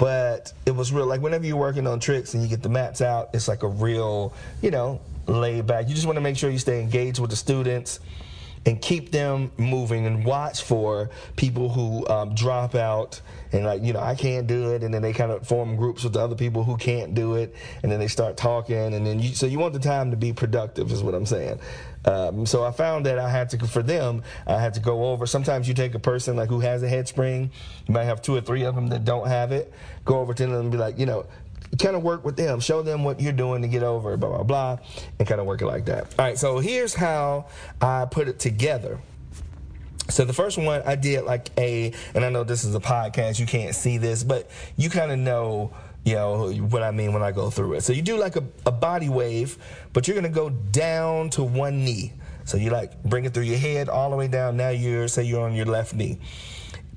but 0.00 0.54
it 0.64 0.70
was 0.70 0.94
real. 0.94 1.04
Like 1.04 1.20
whenever 1.20 1.44
you're 1.44 1.58
working 1.58 1.86
on 1.86 2.00
tricks 2.00 2.32
and 2.32 2.42
you 2.42 2.48
get 2.48 2.62
the 2.62 2.70
mats 2.70 3.02
out, 3.02 3.28
it's 3.34 3.48
like 3.48 3.62
a 3.62 3.68
real, 3.68 4.32
you 4.62 4.70
know, 4.70 4.98
laid 5.26 5.66
back. 5.66 5.90
You 5.90 5.94
just 5.94 6.06
want 6.06 6.16
to 6.16 6.22
make 6.22 6.38
sure 6.38 6.48
you 6.48 6.58
stay 6.58 6.80
engaged 6.80 7.18
with 7.18 7.28
the 7.28 7.36
students 7.36 8.00
and 8.66 8.80
keep 8.80 9.10
them 9.10 9.50
moving 9.56 10.06
and 10.06 10.24
watch 10.24 10.62
for 10.62 11.08
people 11.36 11.70
who 11.70 12.06
um, 12.08 12.34
drop 12.34 12.74
out 12.74 13.20
and 13.52 13.64
like 13.64 13.82
you 13.82 13.92
know 13.92 14.00
I 14.00 14.14
can't 14.14 14.46
do 14.46 14.74
it 14.74 14.82
and 14.82 14.92
then 14.92 15.00
they 15.00 15.12
kind 15.12 15.32
of 15.32 15.46
form 15.46 15.76
groups 15.76 16.04
with 16.04 16.12
the 16.12 16.20
other 16.20 16.34
people 16.34 16.62
who 16.62 16.76
can't 16.76 17.14
do 17.14 17.34
it 17.34 17.54
and 17.82 17.90
then 17.90 17.98
they 17.98 18.08
start 18.08 18.36
talking 18.36 18.94
and 18.94 19.06
then 19.06 19.18
you 19.18 19.34
so 19.34 19.46
you 19.46 19.58
want 19.58 19.72
the 19.72 19.80
time 19.80 20.10
to 20.10 20.16
be 20.16 20.32
productive 20.32 20.92
is 20.92 21.02
what 21.02 21.14
I'm 21.14 21.26
saying. 21.26 21.58
Um, 22.04 22.46
so 22.46 22.64
I 22.64 22.70
found 22.70 23.06
that 23.06 23.18
I 23.18 23.28
had 23.28 23.50
to 23.50 23.66
for 23.66 23.82
them 23.82 24.22
I 24.46 24.60
had 24.60 24.74
to 24.74 24.80
go 24.80 25.06
over. 25.06 25.26
Sometimes 25.26 25.66
you 25.66 25.74
take 25.74 25.94
a 25.94 25.98
person 25.98 26.36
like 26.36 26.48
who 26.48 26.60
has 26.60 26.82
a 26.82 26.88
head 26.88 27.08
spring, 27.08 27.50
you 27.86 27.94
might 27.94 28.04
have 28.04 28.20
two 28.20 28.36
or 28.36 28.40
three 28.40 28.64
of 28.64 28.74
them 28.74 28.88
that 28.88 29.04
don't 29.04 29.28
have 29.28 29.52
it. 29.52 29.72
Go 30.04 30.20
over 30.20 30.34
to 30.34 30.46
them 30.46 30.52
and 30.52 30.70
be 30.70 30.78
like, 30.78 30.98
you 30.98 31.06
know, 31.06 31.26
kind 31.78 31.96
of 31.96 32.02
work 32.02 32.24
with 32.24 32.36
them, 32.36 32.60
show 32.60 32.82
them 32.82 33.04
what 33.04 33.20
you're 33.20 33.32
doing 33.32 33.62
to 33.62 33.68
get 33.68 33.82
over, 33.82 34.16
blah, 34.16 34.28
blah, 34.28 34.42
blah, 34.42 34.78
and 35.18 35.26
kind 35.26 35.40
of 35.40 35.46
work 35.46 35.62
it 35.62 35.66
like 35.66 35.86
that. 35.86 36.14
All 36.18 36.24
right, 36.24 36.38
so 36.38 36.58
here's 36.58 36.94
how 36.94 37.46
I 37.80 38.06
put 38.06 38.28
it 38.28 38.38
together. 38.38 38.98
So 40.08 40.24
the 40.24 40.32
first 40.32 40.58
one 40.58 40.82
I 40.84 40.96
did 40.96 41.24
like 41.24 41.50
a, 41.56 41.92
and 42.14 42.24
I 42.24 42.30
know 42.30 42.42
this 42.42 42.64
is 42.64 42.74
a 42.74 42.80
podcast, 42.80 43.38
you 43.38 43.46
can't 43.46 43.74
see 43.74 43.96
this, 43.98 44.24
but 44.24 44.50
you 44.76 44.90
kind 44.90 45.12
of 45.12 45.18
know, 45.18 45.72
you 46.04 46.14
know, 46.14 46.50
what 46.52 46.82
I 46.82 46.90
mean 46.90 47.12
when 47.12 47.22
I 47.22 47.30
go 47.30 47.50
through 47.50 47.74
it. 47.74 47.82
So 47.82 47.92
you 47.92 48.02
do 48.02 48.16
like 48.16 48.36
a, 48.36 48.42
a 48.66 48.72
body 48.72 49.08
wave, 49.08 49.56
but 49.92 50.08
you're 50.08 50.16
gonna 50.16 50.28
go 50.28 50.50
down 50.50 51.30
to 51.30 51.44
one 51.44 51.84
knee. 51.84 52.12
So 52.44 52.56
you 52.56 52.70
like 52.70 53.00
bring 53.04 53.24
it 53.24 53.34
through 53.34 53.44
your 53.44 53.58
head 53.58 53.88
all 53.88 54.10
the 54.10 54.16
way 54.16 54.26
down. 54.26 54.56
Now 54.56 54.70
you're 54.70 55.06
say 55.06 55.22
you're 55.22 55.42
on 55.42 55.54
your 55.54 55.66
left 55.66 55.94
knee, 55.94 56.18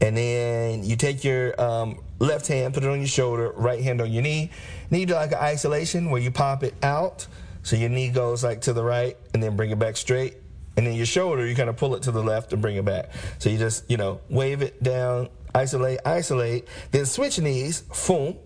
and 0.01 0.17
then 0.17 0.83
you 0.83 0.95
take 0.95 1.23
your 1.23 1.59
um, 1.61 1.99
left 2.23 2.47
hand, 2.47 2.73
put 2.73 2.83
it 2.83 2.89
on 2.89 2.99
your 2.99 3.07
shoulder, 3.07 3.51
right 3.55 3.81
hand 3.81 4.01
on 4.01 4.11
your 4.11 4.23
knee. 4.23 4.49
Then 4.89 4.99
you 4.99 5.05
do 5.05 5.13
like 5.13 5.31
an 5.31 5.39
isolation 5.39 6.09
where 6.09 6.21
you 6.21 6.31
pop 6.31 6.63
it 6.63 6.73
out, 6.83 7.27
so 7.63 7.75
your 7.75 7.89
knee 7.89 8.09
goes 8.09 8.43
like 8.43 8.61
to 8.61 8.73
the 8.73 8.83
right, 8.83 9.17
and 9.33 9.41
then 9.41 9.55
bring 9.55 9.71
it 9.71 9.79
back 9.79 9.97
straight. 9.97 10.37
And 10.75 10.87
then 10.87 10.95
your 10.95 11.05
shoulder, 11.05 11.45
you 11.45 11.55
kind 11.55 11.69
of 11.69 11.77
pull 11.77 11.95
it 11.95 12.03
to 12.03 12.11
the 12.11 12.23
left 12.23 12.51
and 12.51 12.61
bring 12.61 12.75
it 12.75 12.85
back. 12.85 13.11
So 13.37 13.49
you 13.49 13.57
just 13.57 13.89
you 13.89 13.97
know 13.97 14.21
wave 14.29 14.61
it 14.61 14.81
down, 14.81 15.29
isolate, 15.53 15.99
isolate, 16.05 16.67
then 16.91 17.05
switch 17.05 17.39
knees, 17.39 17.81
boom, 17.81 18.37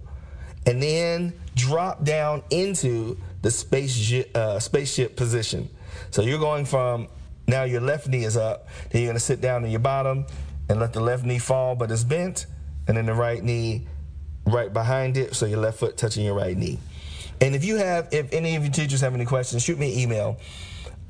and 0.65 0.81
then 0.81 1.33
drop 1.55 2.03
down 2.03 2.43
into 2.49 3.17
the 3.41 3.51
spaceship, 3.51 4.35
uh, 4.35 4.59
spaceship 4.59 5.15
position. 5.15 5.69
So 6.11 6.21
you're 6.21 6.39
going 6.39 6.65
from 6.65 7.07
now 7.47 7.63
your 7.63 7.81
left 7.81 8.07
knee 8.07 8.25
is 8.25 8.35
up, 8.35 8.67
then 8.89 9.01
you're 9.01 9.09
gonna 9.09 9.19
sit 9.19 9.39
down 9.39 9.63
on 9.63 9.71
your 9.71 9.79
bottom 9.79 10.25
and 10.69 10.79
let 10.79 10.91
the 10.91 10.99
left 10.99 11.23
knee 11.23 11.39
fall, 11.39 11.75
but 11.75 11.89
it's 11.89 12.03
bent, 12.03 12.45
and 12.87 12.97
then 12.97 13.05
the 13.05 13.13
right 13.13 13.43
knee 13.43 13.87
right 14.45 14.71
behind 14.71 15.17
it, 15.17 15.35
so 15.35 15.45
your 15.45 15.59
left 15.59 15.79
foot 15.79 15.97
touching 15.97 16.25
your 16.25 16.35
right 16.35 16.57
knee. 16.57 16.79
And 17.41 17.55
if 17.55 17.63
you 17.63 17.75
have, 17.75 18.07
if 18.11 18.33
any 18.33 18.55
of 18.55 18.63
you 18.63 18.71
teachers 18.71 19.01
have 19.01 19.13
any 19.13 19.25
questions, 19.25 19.63
shoot 19.63 19.77
me 19.77 19.93
an 19.93 19.99
email 19.99 20.39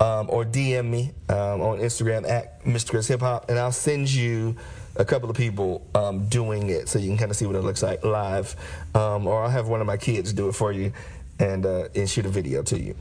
um, 0.00 0.28
or 0.30 0.44
DM 0.44 0.86
me 0.86 1.12
um, 1.28 1.60
on 1.60 1.78
Instagram 1.78 2.28
at 2.28 2.64
Mr. 2.64 2.90
Chris 2.90 3.08
Hip 3.08 3.20
Hop, 3.20 3.48
and 3.48 3.58
I'll 3.58 3.72
send 3.72 4.12
you 4.12 4.56
a 4.96 5.04
couple 5.04 5.30
of 5.30 5.36
people 5.36 5.86
um, 5.94 6.28
doing 6.28 6.70
it 6.70 6.88
so 6.88 6.98
you 6.98 7.08
can 7.08 7.16
kind 7.16 7.30
of 7.30 7.36
see 7.36 7.46
what 7.46 7.56
it 7.56 7.62
looks 7.62 7.82
like 7.82 8.04
live. 8.04 8.56
Um, 8.94 9.26
or 9.26 9.42
I'll 9.42 9.50
have 9.50 9.68
one 9.68 9.80
of 9.80 9.86
my 9.86 9.96
kids 9.96 10.32
do 10.32 10.48
it 10.48 10.52
for 10.52 10.72
you 10.72 10.92
and, 11.38 11.64
uh, 11.64 11.88
and 11.94 12.10
shoot 12.10 12.26
a 12.26 12.28
video 12.28 12.62
to 12.64 12.78
you. 12.78 12.96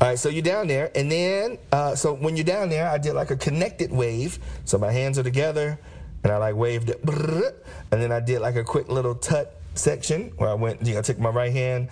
All 0.00 0.08
right, 0.08 0.18
so 0.18 0.28
you're 0.28 0.42
down 0.42 0.66
there, 0.66 0.90
and 0.94 1.10
then 1.10 1.58
uh, 1.72 1.94
so 1.94 2.14
when 2.14 2.36
you're 2.36 2.44
down 2.44 2.68
there, 2.68 2.88
I 2.88 2.98
did 2.98 3.14
like 3.14 3.30
a 3.30 3.36
connected 3.36 3.90
wave. 3.90 4.38
So 4.64 4.76
my 4.76 4.92
hands 4.92 5.18
are 5.18 5.22
together, 5.22 5.78
and 6.22 6.32
I 6.32 6.36
like 6.38 6.54
waved 6.54 6.90
it, 6.90 7.00
and 7.04 8.02
then 8.02 8.12
I 8.12 8.20
did 8.20 8.40
like 8.40 8.56
a 8.56 8.64
quick 8.64 8.88
little 8.88 9.14
tut 9.14 9.60
section 9.74 10.32
where 10.36 10.48
I 10.48 10.54
went, 10.54 10.84
you 10.86 10.94
know, 10.94 11.00
I 11.00 11.02
took 11.02 11.18
my 11.18 11.30
right 11.30 11.52
hand 11.52 11.90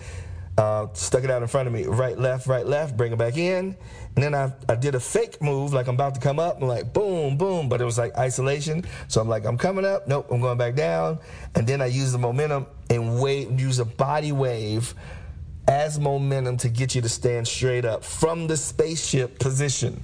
uh, 0.57 0.87
stuck 0.93 1.23
it 1.23 1.29
out 1.29 1.41
in 1.41 1.47
front 1.47 1.67
of 1.67 1.73
me, 1.73 1.85
right, 1.85 2.17
left, 2.17 2.47
right, 2.47 2.65
left, 2.65 2.95
bring 2.95 3.11
it 3.11 3.17
back 3.17 3.37
in. 3.37 3.75
And 4.15 4.23
then 4.23 4.33
I, 4.33 4.53
I 4.69 4.75
did 4.75 4.95
a 4.95 4.99
fake 4.99 5.41
move, 5.41 5.73
like 5.73 5.87
I'm 5.87 5.95
about 5.95 6.15
to 6.15 6.21
come 6.21 6.39
up, 6.39 6.61
I'm 6.61 6.67
like 6.67 6.93
boom, 6.93 7.37
boom, 7.37 7.67
but 7.67 7.81
it 7.81 7.85
was 7.85 7.97
like 7.97 8.15
isolation. 8.15 8.85
So 9.09 9.19
I'm 9.19 9.27
like, 9.27 9.45
I'm 9.45 9.57
coming 9.57 9.85
up, 9.85 10.07
nope, 10.07 10.27
I'm 10.31 10.39
going 10.39 10.57
back 10.57 10.75
down. 10.75 11.19
And 11.55 11.67
then 11.67 11.81
I 11.81 11.87
use 11.87 12.13
the 12.13 12.17
momentum 12.17 12.67
and 12.89 13.21
wave, 13.21 13.59
use 13.59 13.79
a 13.79 13.85
body 13.85 14.31
wave 14.31 14.93
as 15.67 15.99
momentum 15.99 16.57
to 16.57 16.69
get 16.69 16.95
you 16.95 17.01
to 17.01 17.09
stand 17.09 17.47
straight 17.47 17.83
up 17.83 18.03
from 18.03 18.47
the 18.47 18.55
spaceship 18.55 19.39
position. 19.39 20.01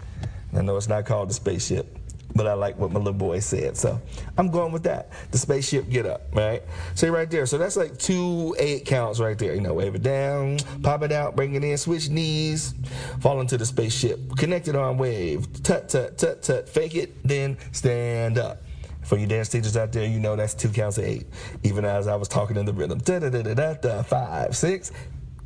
I 0.53 0.61
know 0.61 0.75
it's 0.75 0.89
not 0.89 1.05
called 1.05 1.29
the 1.29 1.33
spaceship, 1.33 1.97
but 2.35 2.47
I 2.47 2.53
like 2.53 2.77
what 2.77 2.91
my 2.91 3.00
little 3.00 3.13
boy 3.13 3.39
said. 3.39 3.77
So 3.77 4.00
I'm 4.38 4.50
going 4.50 4.71
with 4.71 4.83
that. 4.83 5.11
The 5.31 5.38
spaceship 5.38 5.89
get 5.89 6.05
up, 6.05 6.23
right? 6.33 6.63
So 6.95 7.09
right 7.09 7.29
there. 7.29 7.45
So 7.45 7.57
that's 7.57 7.77
like 7.77 7.97
two 7.97 8.55
eight 8.59 8.85
counts 8.85 9.19
right 9.19 9.38
there. 9.38 9.53
You 9.53 9.61
know, 9.61 9.73
wave 9.73 9.95
it 9.95 10.03
down, 10.03 10.57
pop 10.81 11.03
it 11.03 11.11
out, 11.11 11.35
bring 11.35 11.55
it 11.55 11.63
in, 11.63 11.77
switch 11.77 12.09
knees, 12.09 12.73
fall 13.19 13.41
into 13.41 13.57
the 13.57 13.65
spaceship. 13.65 14.19
Connected 14.38 14.75
arm 14.75 14.97
wave, 14.97 15.51
tut, 15.63 15.89
tut, 15.89 16.17
tut, 16.17 16.41
tut, 16.41 16.69
fake 16.69 16.95
it, 16.95 17.15
then 17.27 17.57
stand 17.71 18.38
up. 18.38 18.63
For 19.03 19.17
you 19.17 19.25
dance 19.25 19.50
teachers 19.50 19.75
out 19.75 19.91
there, 19.91 20.07
you 20.07 20.19
know 20.19 20.35
that's 20.35 20.53
two 20.53 20.69
counts 20.69 20.97
of 20.97 21.03
eight. 21.05 21.25
Even 21.63 21.85
as 21.85 22.07
I 22.07 22.15
was 22.15 22.27
talking 22.27 22.55
in 22.55 22.65
the 22.65 22.73
rhythm, 22.73 23.00
da 23.00 23.19
da 23.19 23.29
da 23.29 23.41
da 23.41 23.53
da, 23.53 23.73
da 23.73 24.03
five, 24.03 24.55
six. 24.55 24.91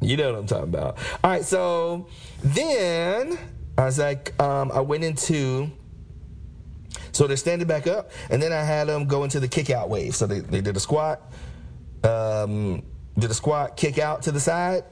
You 0.02 0.18
know 0.18 0.32
what 0.32 0.40
I'm 0.40 0.46
talking 0.46 0.70
about. 0.70 0.98
All 1.24 1.32
right, 1.32 1.44
so 1.44 2.08
then 2.44 3.40
I 3.78 3.86
was 3.86 3.98
like, 3.98 4.40
um, 4.42 4.72
I 4.72 4.82
went 4.82 5.04
into 5.04 5.72
so 7.16 7.28
they're 7.28 7.38
standing 7.38 7.66
back 7.66 7.88
up, 7.88 8.12
and 8.30 8.42
then 8.42 8.52
I 8.52 8.62
had 8.62 8.90
them 8.90 9.06
go 9.06 9.24
into 9.24 9.40
the 9.40 9.48
kick 9.48 9.70
out 9.70 9.88
wave. 9.88 10.18
So 10.18 10.28
they, 10.28 10.42
they 10.42 10.60
did 10.60 10.76
a 10.76 10.82
squat, 10.82 11.22
um, 12.04 12.84
did 13.18 13.32
a 13.32 13.34
squat, 13.34 13.78
kick 13.78 13.98
out 14.00 14.24
to 14.24 14.34
the 14.34 14.40
side, 14.42 14.84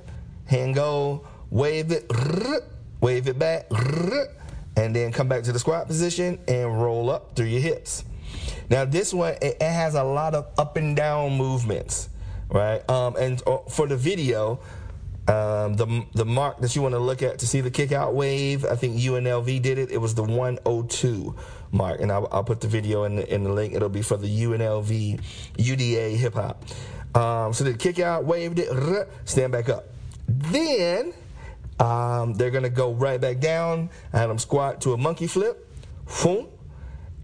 hand 0.45 0.73
go, 0.73 1.27
wave 1.49 1.91
it, 1.91 2.09
wave 3.01 3.27
it 3.27 3.37
back, 3.37 3.65
and 4.77 4.95
then 4.95 5.11
come 5.11 5.27
back 5.27 5.43
to 5.43 5.51
the 5.51 5.59
squat 5.59 5.85
position 5.85 6.39
and 6.47 6.81
roll 6.81 7.09
up 7.09 7.35
through 7.35 7.47
your 7.47 7.59
hips. 7.59 8.05
Now 8.69 8.85
this 8.85 9.13
one 9.13 9.35
it, 9.41 9.61
has 9.61 9.95
a 9.95 10.03
lot 10.03 10.33
of 10.33 10.47
up 10.57 10.77
and 10.77 10.95
down 10.95 11.33
movements, 11.33 12.07
right? 12.47 12.89
Um, 12.89 13.17
and 13.17 13.43
uh, 13.45 13.57
for 13.69 13.85
the 13.85 13.97
video, 13.97 14.61
um, 15.27 15.75
the 15.75 16.05
the 16.13 16.25
mark 16.25 16.59
that 16.59 16.75
you 16.75 16.81
want 16.81 16.95
to 16.95 16.99
look 16.99 17.21
at 17.21 17.39
to 17.39 17.47
see 17.47 17.61
the 17.61 17.71
kick 17.71 17.93
out 17.93 18.13
wave, 18.13 18.65
I 18.65 18.75
think 18.75 18.97
UNLV 18.97 19.61
did 19.61 19.77
it. 19.77 19.89
It 19.89 19.99
was 19.99 20.15
the 20.15 20.23
102 20.23 21.35
mark, 21.71 22.01
and 22.01 22.11
I'll, 22.11 22.27
I'll 22.29 22.43
put 22.43 22.59
the 22.59 22.67
video 22.67 23.05
in 23.05 23.15
the, 23.15 23.33
in 23.33 23.43
the 23.43 23.51
link. 23.51 23.73
It'll 23.73 23.87
be 23.87 24.01
for 24.01 24.17
the 24.17 24.27
UNLV 24.27 25.21
UDA 25.55 26.17
hip 26.17 26.33
hop. 26.33 26.65
Um, 27.15 27.53
so 27.53 27.63
they 27.63 27.73
kick 27.73 27.99
out, 27.99 28.25
waved 28.25 28.59
it, 28.59 29.09
stand 29.23 29.53
back 29.53 29.69
up. 29.69 29.85
Then 30.27 31.13
um, 31.79 32.33
they're 32.33 32.51
gonna 32.51 32.69
go 32.69 32.91
right 32.93 33.19
back 33.21 33.39
down. 33.39 33.91
I 34.11 34.19
had 34.19 34.29
them 34.29 34.39
squat 34.39 34.81
to 34.81 34.91
a 34.91 34.97
monkey 34.97 35.27
flip, 35.27 35.69
boom, 36.21 36.47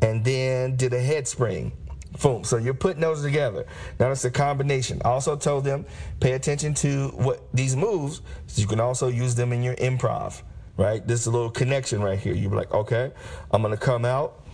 and 0.02 0.24
then 0.24 0.78
did 0.78 0.94
a 0.94 1.02
head 1.02 1.28
spring. 1.28 1.74
Boom. 2.22 2.44
So 2.44 2.58
you're 2.58 2.74
putting 2.74 3.02
those 3.02 3.22
together. 3.22 3.66
Now 4.00 4.12
it's 4.12 4.26
a 4.26 4.32
combination. 4.32 5.02
I 5.06 5.10
also 5.10 5.36
told 5.36 5.64
them 5.64 5.86
pay 6.20 6.34
attention 6.34 6.74
to 6.76 7.10
what 7.10 7.42
these 7.54 7.76
moves. 7.76 8.22
So 8.48 8.62
you 8.62 8.68
can 8.68 8.80
also 8.80 9.08
use 9.08 9.36
them 9.36 9.54
in 9.54 9.64
your 9.64 9.76
improv 9.76 10.42
right? 10.80 11.06
This 11.06 11.22
is 11.22 11.28
a 11.28 11.32
little 11.32 11.52
connection 11.52 12.02
right 12.02 12.18
here. 12.18 12.34
You're 12.34 12.56
like, 12.56 12.74
okay, 12.74 13.12
I'm 13.52 13.62
gonna 13.62 13.78
come 13.78 14.06
out. 14.06 14.46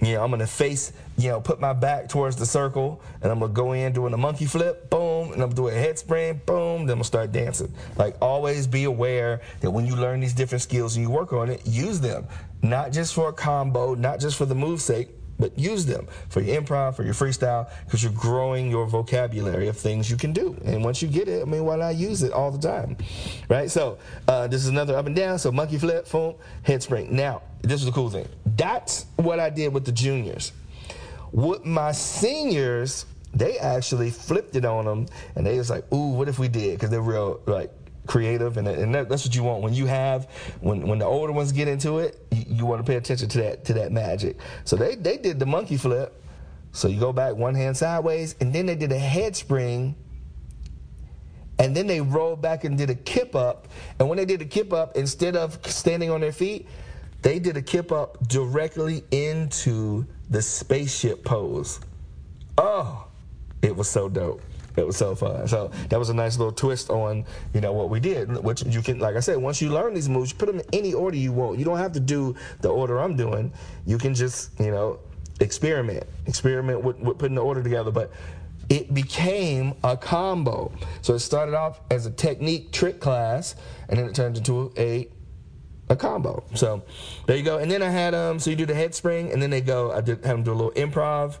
You 0.00 0.14
know, 0.14 0.24
I'm 0.24 0.30
gonna 0.30 0.46
face, 0.46 0.92
you 1.16 1.28
know, 1.28 1.40
put 1.40 1.60
my 1.60 1.72
back 1.72 2.08
towards 2.08 2.36
the 2.36 2.44
circle, 2.44 3.02
and 3.22 3.30
I'm 3.30 3.38
gonna 3.38 3.52
go 3.52 3.72
in 3.72 3.92
doing 3.92 4.12
a 4.12 4.16
monkey 4.16 4.46
flip, 4.46 4.90
boom, 4.90 5.32
and 5.32 5.42
I'm 5.42 5.50
gonna 5.50 5.54
do 5.54 5.68
a 5.68 5.72
head 5.72 5.98
spring, 5.98 6.40
boom, 6.44 6.80
then 6.80 6.92
I'm 6.92 6.96
gonna 6.96 7.04
start 7.04 7.32
dancing. 7.32 7.72
Like, 7.96 8.16
always 8.20 8.66
be 8.66 8.84
aware 8.84 9.40
that 9.60 9.70
when 9.70 9.86
you 9.86 9.96
learn 9.96 10.20
these 10.20 10.34
different 10.34 10.62
skills 10.62 10.96
and 10.96 11.04
you 11.04 11.10
work 11.10 11.32
on 11.32 11.48
it, 11.50 11.66
use 11.66 12.00
them. 12.00 12.26
Not 12.62 12.92
just 12.92 13.14
for 13.14 13.28
a 13.28 13.32
combo, 13.32 13.94
not 13.94 14.20
just 14.20 14.36
for 14.36 14.44
the 14.44 14.54
move 14.54 14.80
sake, 14.82 15.08
but 15.38 15.58
use 15.58 15.86
them 15.86 16.06
for 16.28 16.40
your 16.40 16.60
improv, 16.60 16.96
for 16.96 17.04
your 17.04 17.14
freestyle, 17.14 17.70
because 17.84 18.02
you're 18.02 18.12
growing 18.12 18.70
your 18.70 18.86
vocabulary 18.86 19.68
of 19.68 19.76
things 19.76 20.10
you 20.10 20.16
can 20.16 20.32
do. 20.32 20.56
And 20.64 20.84
once 20.84 21.02
you 21.02 21.08
get 21.08 21.28
it, 21.28 21.42
I 21.42 21.44
mean, 21.44 21.64
why 21.64 21.76
not 21.76 21.96
use 21.96 22.22
it 22.22 22.32
all 22.32 22.50
the 22.50 22.58
time, 22.58 22.96
right? 23.48 23.70
So 23.70 23.98
uh, 24.28 24.46
this 24.46 24.62
is 24.62 24.68
another 24.68 24.96
up 24.96 25.06
and 25.06 25.16
down. 25.16 25.38
So 25.38 25.52
monkey 25.52 25.78
flip, 25.78 26.10
boom, 26.10 26.34
head 26.62 26.82
spring. 26.82 27.14
Now, 27.14 27.42
this 27.62 27.80
is 27.80 27.86
the 27.86 27.92
cool 27.92 28.10
thing. 28.10 28.28
That's 28.44 29.06
what 29.16 29.40
I 29.40 29.50
did 29.50 29.72
with 29.72 29.84
the 29.84 29.92
juniors. 29.92 30.52
With 31.32 31.64
my 31.64 31.92
seniors, 31.92 33.04
they 33.34 33.58
actually 33.58 34.10
flipped 34.10 34.56
it 34.56 34.64
on 34.64 34.84
them, 34.84 35.06
and 35.34 35.46
they 35.46 35.58
was 35.58 35.68
like, 35.68 35.92
"Ooh, 35.92 36.12
what 36.12 36.28
if 36.28 36.38
we 36.38 36.48
did?" 36.48 36.74
Because 36.74 36.90
they're 36.90 37.02
real 37.02 37.40
like 37.46 37.70
creative, 38.06 38.56
and, 38.56 38.66
and 38.68 38.94
that, 38.94 39.08
that's 39.08 39.24
what 39.24 39.34
you 39.34 39.42
want 39.42 39.62
when 39.62 39.74
you 39.74 39.86
have 39.86 40.24
when 40.60 40.86
when 40.86 40.98
the 40.98 41.04
older 41.04 41.32
ones 41.32 41.52
get 41.52 41.68
into 41.68 41.98
it. 41.98 42.26
You, 42.30 42.44
you 42.48 42.66
want 42.66 42.84
to 42.84 42.90
pay 42.90 42.96
attention 42.96 43.28
to 43.30 43.38
that 43.38 43.64
to 43.66 43.74
that 43.74 43.92
magic. 43.92 44.36
So 44.64 44.76
they 44.76 44.94
they 44.94 45.16
did 45.16 45.38
the 45.38 45.46
monkey 45.46 45.76
flip. 45.76 46.22
So 46.72 46.88
you 46.88 47.00
go 47.00 47.12
back 47.12 47.34
one 47.34 47.54
hand 47.54 47.76
sideways, 47.76 48.36
and 48.40 48.52
then 48.52 48.66
they 48.66 48.76
did 48.76 48.92
a 48.92 48.98
head 48.98 49.34
spring. 49.36 49.94
And 51.58 51.74
then 51.74 51.86
they 51.86 52.02
rolled 52.02 52.42
back 52.42 52.64
and 52.64 52.76
did 52.76 52.90
a 52.90 52.94
kip 52.94 53.34
up. 53.34 53.68
And 53.98 54.10
when 54.10 54.18
they 54.18 54.26
did 54.26 54.42
a 54.42 54.44
kip 54.44 54.74
up, 54.74 54.94
instead 54.94 55.36
of 55.36 55.58
standing 55.64 56.10
on 56.10 56.20
their 56.20 56.32
feet, 56.32 56.66
they 57.22 57.38
did 57.38 57.56
a 57.56 57.62
kip 57.62 57.92
up 57.92 58.18
directly 58.28 59.02
into 59.10 60.06
the 60.28 60.42
spaceship 60.42 61.24
pose. 61.24 61.80
Oh, 62.58 63.06
it 63.62 63.74
was 63.74 63.88
so 63.88 64.08
dope. 64.08 64.42
It 64.76 64.86
was 64.86 64.96
so 64.96 65.14
fun. 65.14 65.48
So 65.48 65.70
that 65.88 65.98
was 65.98 66.10
a 66.10 66.14
nice 66.14 66.38
little 66.38 66.52
twist 66.52 66.90
on 66.90 67.24
you 67.54 67.60
know 67.60 67.72
what 67.72 67.88
we 67.88 67.98
did. 67.98 68.44
Which 68.44 68.64
you 68.64 68.82
can, 68.82 68.98
like 68.98 69.16
I 69.16 69.20
said, 69.20 69.38
once 69.38 69.60
you 69.62 69.70
learn 69.70 69.94
these 69.94 70.08
moves, 70.08 70.30
you 70.30 70.36
put 70.36 70.46
them 70.46 70.60
in 70.60 70.66
any 70.72 70.92
order 70.92 71.16
you 71.16 71.32
want. 71.32 71.58
You 71.58 71.64
don't 71.64 71.78
have 71.78 71.92
to 71.92 72.00
do 72.00 72.34
the 72.60 72.68
order 72.68 72.98
I'm 72.98 73.16
doing. 73.16 73.52
You 73.86 73.98
can 73.98 74.14
just 74.14 74.58
you 74.60 74.70
know 74.70 75.00
experiment, 75.40 76.04
experiment 76.26 76.82
with, 76.82 76.98
with 76.98 77.18
putting 77.18 77.34
the 77.34 77.42
order 77.42 77.62
together. 77.62 77.90
But 77.90 78.12
it 78.68 78.92
became 78.92 79.74
a 79.82 79.96
combo. 79.96 80.72
So 81.00 81.14
it 81.14 81.20
started 81.20 81.54
off 81.54 81.80
as 81.90 82.06
a 82.06 82.10
technique 82.10 82.72
trick 82.72 83.00
class, 83.00 83.54
and 83.88 83.98
then 83.98 84.06
it 84.06 84.14
turned 84.14 84.36
into 84.36 84.72
a 84.76 85.08
a 85.88 85.96
combo. 85.96 86.44
So 86.54 86.82
there 87.26 87.36
you 87.36 87.44
go. 87.44 87.58
And 87.58 87.70
then 87.70 87.80
I 87.80 87.88
had 87.88 88.14
um 88.14 88.38
so 88.38 88.50
you 88.50 88.56
do 88.56 88.66
the 88.66 88.74
head 88.74 88.94
spring, 88.94 89.32
and 89.32 89.40
then 89.40 89.50
they 89.50 89.62
go. 89.62 89.92
I 89.92 90.02
did 90.02 90.24
have 90.24 90.36
them 90.36 90.42
do 90.42 90.52
a 90.52 90.54
little 90.54 90.72
improv 90.72 91.38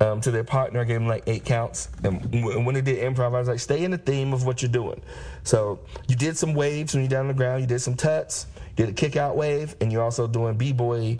um, 0.00 0.20
to 0.20 0.30
their 0.30 0.44
partner. 0.44 0.80
I 0.80 0.84
gave 0.84 1.00
them 1.00 1.08
like 1.08 1.24
eight 1.26 1.44
counts. 1.44 1.88
And 2.04 2.64
when 2.64 2.74
they 2.74 2.80
did 2.80 2.98
improv, 2.98 3.34
I 3.34 3.38
was 3.38 3.48
like, 3.48 3.60
stay 3.60 3.84
in 3.84 3.90
the 3.90 3.98
theme 3.98 4.32
of 4.32 4.46
what 4.46 4.62
you're 4.62 4.70
doing. 4.70 5.00
So 5.44 5.80
you 6.08 6.16
did 6.16 6.36
some 6.36 6.54
waves 6.54 6.94
when 6.94 7.02
you're 7.02 7.10
down 7.10 7.22
on 7.22 7.28
the 7.28 7.34
ground. 7.34 7.60
You 7.60 7.66
did 7.66 7.80
some 7.80 7.94
tuts. 7.94 8.46
You 8.76 8.86
did 8.86 8.88
a 8.90 8.92
kick 8.92 9.16
out 9.16 9.36
wave, 9.36 9.74
and 9.80 9.90
you're 9.90 10.02
also 10.02 10.26
doing 10.26 10.56
b 10.56 10.72
boy 10.72 11.18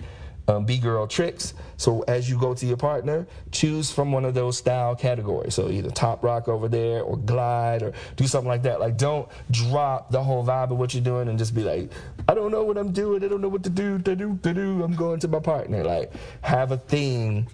um, 0.49 0.65
B-girl 0.65 1.07
tricks. 1.07 1.55
So 1.77 2.03
as 2.09 2.29
you 2.29 2.39
go 2.39 2.55
to 2.55 2.67
your 2.67 2.77
partner, 2.77 3.27
choose 3.53 3.91
from 3.91 4.11
one 4.11 4.25
of 4.25 4.35
those 4.35 4.57
style 4.57 4.97
categories. 4.97 5.55
So 5.55 5.69
either 5.71 5.91
top 5.91 6.25
rock 6.25 6.49
over 6.49 6.69
there 6.69 7.03
or 7.03 7.17
glide 7.19 7.83
or 7.83 7.93
do 8.17 8.27
something 8.27 8.49
like 8.49 8.63
that. 8.63 8.81
Like 8.81 8.97
don't 8.97 9.29
drop 9.51 10.11
the 10.11 10.23
whole 10.23 10.45
vibe 10.45 10.71
of 10.71 10.79
what 10.79 10.95
you're 10.95 11.05
doing 11.05 11.29
and 11.29 11.39
just 11.39 11.55
be 11.55 11.63
like, 11.63 11.93
I 12.29 12.35
don't 12.35 12.51
know 12.51 12.65
what 12.65 12.79
I'm 12.79 12.93
doing. 12.93 13.23
I 13.23 13.29
don't 13.29 13.43
know 13.43 13.49
what 13.49 13.63
to 13.65 13.71
do. 13.71 13.99
To 13.99 14.17
do. 14.17 14.39
To 14.43 14.55
do. 14.55 14.83
I'm 14.83 14.97
going 14.97 15.21
to 15.21 15.29
my 15.29 15.41
partner. 15.41 15.85
Like 15.85 16.13
have 16.41 16.73
a 16.73 16.79
theme 16.79 17.47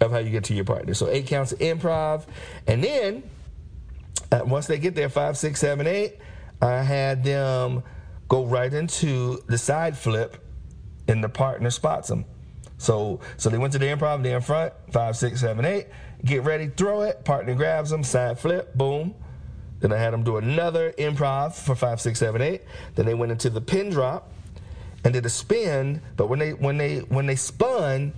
of 0.00 0.10
how 0.10 0.18
you 0.18 0.30
get 0.30 0.44
to 0.44 0.54
your 0.54 0.64
partner. 0.64 0.94
So 0.94 1.08
eight 1.08 1.26
counts 1.26 1.52
of 1.52 1.58
improv, 1.58 2.26
and 2.66 2.82
then 2.82 3.22
uh, 4.30 4.42
once 4.44 4.66
they 4.66 4.78
get 4.78 4.94
there, 4.94 5.08
five, 5.08 5.36
six, 5.36 5.60
seven, 5.60 5.86
eight, 5.86 6.18
I 6.60 6.82
had 6.82 7.24
them 7.24 7.82
go 8.28 8.44
right 8.44 8.72
into 8.72 9.42
the 9.46 9.58
side 9.58 9.96
flip, 9.96 10.44
and 11.06 11.22
the 11.22 11.28
partner 11.28 11.70
spots 11.70 12.08
them. 12.08 12.24
So 12.78 13.20
so 13.36 13.50
they 13.50 13.58
went 13.58 13.72
to 13.72 13.78
the 13.78 13.86
improv, 13.86 14.22
they're 14.22 14.36
in 14.36 14.42
front, 14.42 14.72
five, 14.92 15.16
six, 15.16 15.40
seven, 15.40 15.64
eight. 15.64 15.86
Get 16.24 16.42
ready, 16.42 16.68
throw 16.68 17.02
it. 17.02 17.24
Partner 17.24 17.54
grabs 17.54 17.90
them, 17.90 18.02
side 18.02 18.38
flip, 18.38 18.74
boom. 18.74 19.14
Then 19.80 19.92
I 19.92 19.96
had 19.96 20.12
them 20.12 20.24
do 20.24 20.36
another 20.36 20.92
improv 20.98 21.54
for 21.54 21.76
five, 21.76 22.00
six, 22.00 22.18
seven, 22.18 22.42
eight. 22.42 22.62
Then 22.96 23.06
they 23.06 23.14
went 23.14 23.30
into 23.30 23.50
the 23.50 23.60
pin 23.60 23.90
drop 23.90 24.32
and 25.04 25.14
did 25.14 25.24
a 25.24 25.30
spin. 25.30 26.02
But 26.16 26.28
when 26.28 26.40
they 26.40 26.54
when 26.54 26.76
they 26.76 26.98
when 26.98 27.26
they 27.26 27.36
spun, 27.36 28.12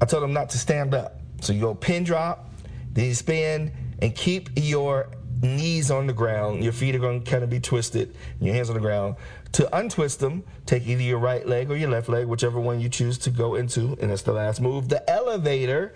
I 0.00 0.06
told 0.06 0.22
them 0.22 0.32
not 0.32 0.50
to 0.50 0.58
stand 0.58 0.94
up. 0.94 1.20
So 1.40 1.52
you 1.52 1.60
go 1.60 1.74
pin 1.74 2.04
drop, 2.04 2.50
then 2.92 3.06
you 3.06 3.14
spin, 3.14 3.72
and 4.00 4.14
keep 4.14 4.50
your 4.56 5.10
knees 5.42 5.90
on 5.90 6.06
the 6.06 6.12
ground. 6.12 6.62
Your 6.62 6.72
feet 6.72 6.94
are 6.94 6.98
going 6.98 7.22
to 7.22 7.30
kind 7.30 7.42
of 7.42 7.50
be 7.50 7.60
twisted, 7.60 8.14
your 8.40 8.54
hands 8.54 8.68
on 8.68 8.74
the 8.74 8.80
ground. 8.80 9.16
To 9.52 9.76
untwist 9.76 10.20
them, 10.20 10.44
take 10.66 10.86
either 10.86 11.02
your 11.02 11.18
right 11.18 11.46
leg 11.46 11.70
or 11.70 11.76
your 11.76 11.90
left 11.90 12.08
leg, 12.08 12.26
whichever 12.26 12.60
one 12.60 12.80
you 12.80 12.88
choose 12.88 13.18
to 13.18 13.30
go 13.30 13.54
into, 13.56 13.96
and 14.00 14.10
that's 14.10 14.22
the 14.22 14.32
last 14.32 14.60
move. 14.60 14.88
The 14.88 15.08
elevator. 15.10 15.94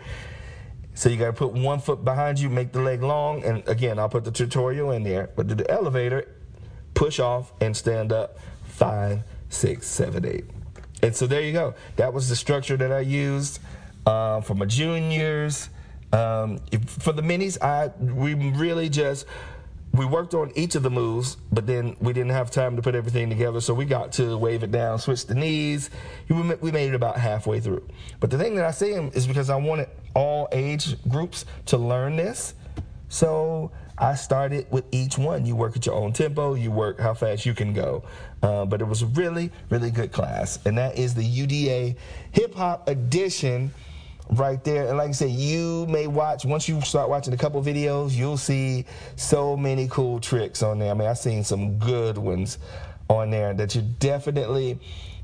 So 0.95 1.09
you 1.09 1.17
got 1.17 1.27
to 1.27 1.33
put 1.33 1.53
one 1.53 1.81
foot 1.81 2.05
behind 2.05 2.39
you, 2.39 2.49
make 2.49 2.73
the 2.73 2.81
leg 2.81 3.03
long, 3.03 3.43
and 3.45 3.67
again, 3.69 3.99
I'll 3.99 4.09
put 4.09 4.25
the 4.25 4.31
tutorial 4.31 4.93
in 4.93 5.03
there. 5.03 5.31
But 5.35 5.49
do 5.49 5.55
the 5.55 5.69
elevator, 5.71 6.29
push 6.95 7.19
off 7.19 7.53
and 7.61 7.77
stand 7.77 8.13
up. 8.13 8.39
Five, 8.65 9.23
six, 9.51 9.87
seven, 9.87 10.25
eight. 10.25 10.45
And 11.03 11.15
so 11.15 11.27
there 11.27 11.43
you 11.43 11.53
go. 11.53 11.75
That 11.97 12.13
was 12.13 12.29
the 12.29 12.37
structure 12.37 12.77
that 12.77 12.91
I 12.91 13.01
used 13.01 13.61
uh, 14.07 14.41
for 14.41 14.55
my 14.55 14.67
juniors. 14.67 15.69
Um, 16.13 16.59
for 16.87 17.13
the 17.13 17.23
minis, 17.23 17.61
I 17.61 17.89
we 18.01 18.35
really 18.35 18.89
just 18.89 19.27
we 19.95 20.05
worked 20.05 20.35
on 20.35 20.51
each 20.57 20.75
of 20.75 20.83
the 20.83 20.91
moves, 20.91 21.37
but 21.53 21.67
then 21.67 21.97
we 22.01 22.13
didn't 22.13 22.33
have 22.33 22.51
time 22.51 22.75
to 22.75 22.83
put 22.83 22.97
everything 22.97 23.29
together, 23.29 23.61
so 23.61 23.73
we 23.73 23.85
got 23.85 24.13
to 24.13 24.37
wave 24.37 24.65
it 24.65 24.73
down, 24.73 24.99
switch 24.99 25.27
the 25.27 25.37
knees. 25.37 25.89
We 26.29 26.73
made 26.73 26.89
it 26.89 26.95
about 26.95 27.17
halfway 27.17 27.61
through. 27.61 27.87
But 28.19 28.31
the 28.31 28.39
thing 28.39 28.57
that 28.57 28.65
I 28.65 28.73
say 28.73 28.93
is 28.93 29.27
because 29.27 29.51
I 29.51 29.57
wanted 29.57 29.89
all 30.15 30.49
age 30.51 30.97
groups 31.09 31.47
to 31.67 31.79
learn 31.79 32.17
this, 32.17 32.55
so 33.09 33.71
I 33.97 34.17
started 34.17 34.67
with 34.71 34.85
each 34.91 35.17
one. 35.17 35.47
You 35.47 35.55
work 35.55 35.77
at 35.77 35.87
your 35.87 35.95
own 35.95 36.13
tempo, 36.13 36.55
you 36.55 36.73
work 36.73 36.99
how 36.99 37.15
fast 37.15 37.47
you 37.47 37.55
can 37.55 37.73
go. 37.73 38.03
Uh, 38.43 38.65
but 38.65 38.81
it 38.81 38.85
was 38.87 39.03
a 39.03 39.07
really, 39.07 39.53
really 39.71 39.93
good 39.93 40.11
class, 40.11 40.59
and 40.65 40.77
that 40.77 40.99
is 40.99 41.15
the 41.15 41.23
UDA 41.23 41.97
Hip 42.33 42.55
Hop 42.57 42.89
Edition 42.89 43.73
right 44.31 44.63
there. 44.65 44.89
And 44.89 44.99
like 44.99 45.11
I 45.11 45.13
said, 45.13 45.31
you 45.31 45.87
may 45.89 46.07
watch 46.07 46.45
once 46.45 46.69
you 46.69 46.81
start 46.81 47.09
watching 47.09 47.35
a 47.35 47.37
couple 47.37 47.63
videos, 47.63 48.13
you'll 48.13 48.37
see 48.37 48.85
so 49.17 49.57
many 49.57 49.89
cool 49.89 50.21
tricks 50.21 50.63
on 50.63 50.79
there. 50.79 50.91
I 50.91 50.95
mean, 50.95 51.09
I've 51.09 51.19
seen 51.19 51.45
some 51.45 51.79
good 51.79 52.19
ones 52.19 52.59
on 53.09 53.31
there 53.31 53.53
that 53.55 53.75
you 53.75 53.83
definitely 53.99 54.79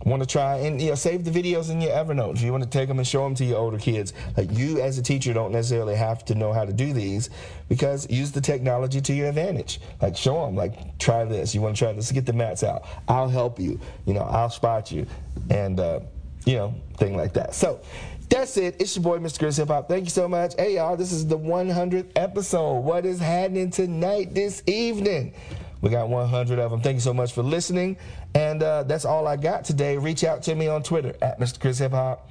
want 0.04 0.22
to 0.22 0.26
try 0.26 0.56
and 0.56 0.80
you 0.80 0.88
know 0.88 0.94
save 0.94 1.24
the 1.24 1.30
videos 1.30 1.70
in 1.70 1.80
your 1.80 1.92
Evernote. 1.92 2.40
You 2.40 2.52
want 2.52 2.64
to 2.64 2.70
take 2.70 2.88
them 2.88 2.98
and 2.98 3.06
show 3.06 3.22
them 3.24 3.34
to 3.36 3.44
your 3.44 3.58
older 3.58 3.78
kids. 3.78 4.12
Like 4.36 4.50
you 4.52 4.80
as 4.80 4.98
a 4.98 5.02
teacher 5.02 5.32
don't 5.32 5.52
necessarily 5.52 5.94
have 5.94 6.24
to 6.26 6.34
know 6.34 6.52
how 6.52 6.64
to 6.64 6.72
do 6.72 6.92
these 6.92 7.30
because 7.68 8.08
use 8.10 8.32
the 8.32 8.40
technology 8.40 9.00
to 9.02 9.12
your 9.12 9.28
advantage. 9.28 9.80
Like 10.00 10.16
show 10.16 10.44
them 10.46 10.56
like 10.56 10.98
try 10.98 11.24
this. 11.24 11.54
You 11.54 11.60
want 11.60 11.76
to 11.76 11.84
try 11.84 11.92
this? 11.92 12.10
Get 12.12 12.26
the 12.26 12.32
mats 12.32 12.62
out. 12.62 12.84
I'll 13.08 13.28
help 13.28 13.58
you. 13.58 13.78
You 14.06 14.14
know 14.14 14.22
I'll 14.22 14.50
spot 14.50 14.90
you 14.90 15.06
and 15.50 15.78
uh, 15.78 16.00
you 16.46 16.56
know 16.56 16.74
thing 16.96 17.16
like 17.16 17.34
that. 17.34 17.54
So 17.54 17.80
that's 18.30 18.56
it. 18.56 18.76
It's 18.78 18.96
your 18.96 19.02
boy, 19.02 19.18
Mr. 19.18 19.40
Chris 19.40 19.56
Hip 19.56 19.68
Hop. 19.68 19.88
Thank 19.88 20.04
you 20.04 20.10
so 20.10 20.28
much. 20.28 20.54
Hey, 20.56 20.76
y'all, 20.76 20.96
this 20.96 21.10
is 21.12 21.26
the 21.26 21.38
100th 21.38 22.12
episode. 22.16 22.80
What 22.80 23.04
is 23.04 23.18
happening 23.18 23.70
tonight, 23.70 24.34
this 24.34 24.62
evening? 24.66 25.34
We 25.82 25.90
got 25.90 26.08
100 26.08 26.58
of 26.58 26.70
them. 26.70 26.80
Thank 26.80 26.94
you 26.94 27.00
so 27.00 27.12
much 27.12 27.32
for 27.32 27.42
listening. 27.42 27.98
And 28.34 28.62
uh, 28.62 28.84
that's 28.84 29.04
all 29.04 29.26
I 29.26 29.36
got 29.36 29.64
today. 29.64 29.98
Reach 29.98 30.24
out 30.24 30.42
to 30.44 30.54
me 30.54 30.68
on 30.68 30.82
Twitter 30.82 31.14
at 31.20 31.38
Mr. 31.40 31.60
Chris 31.60 31.78
Hip 31.78 31.92
Hop, 31.92 32.30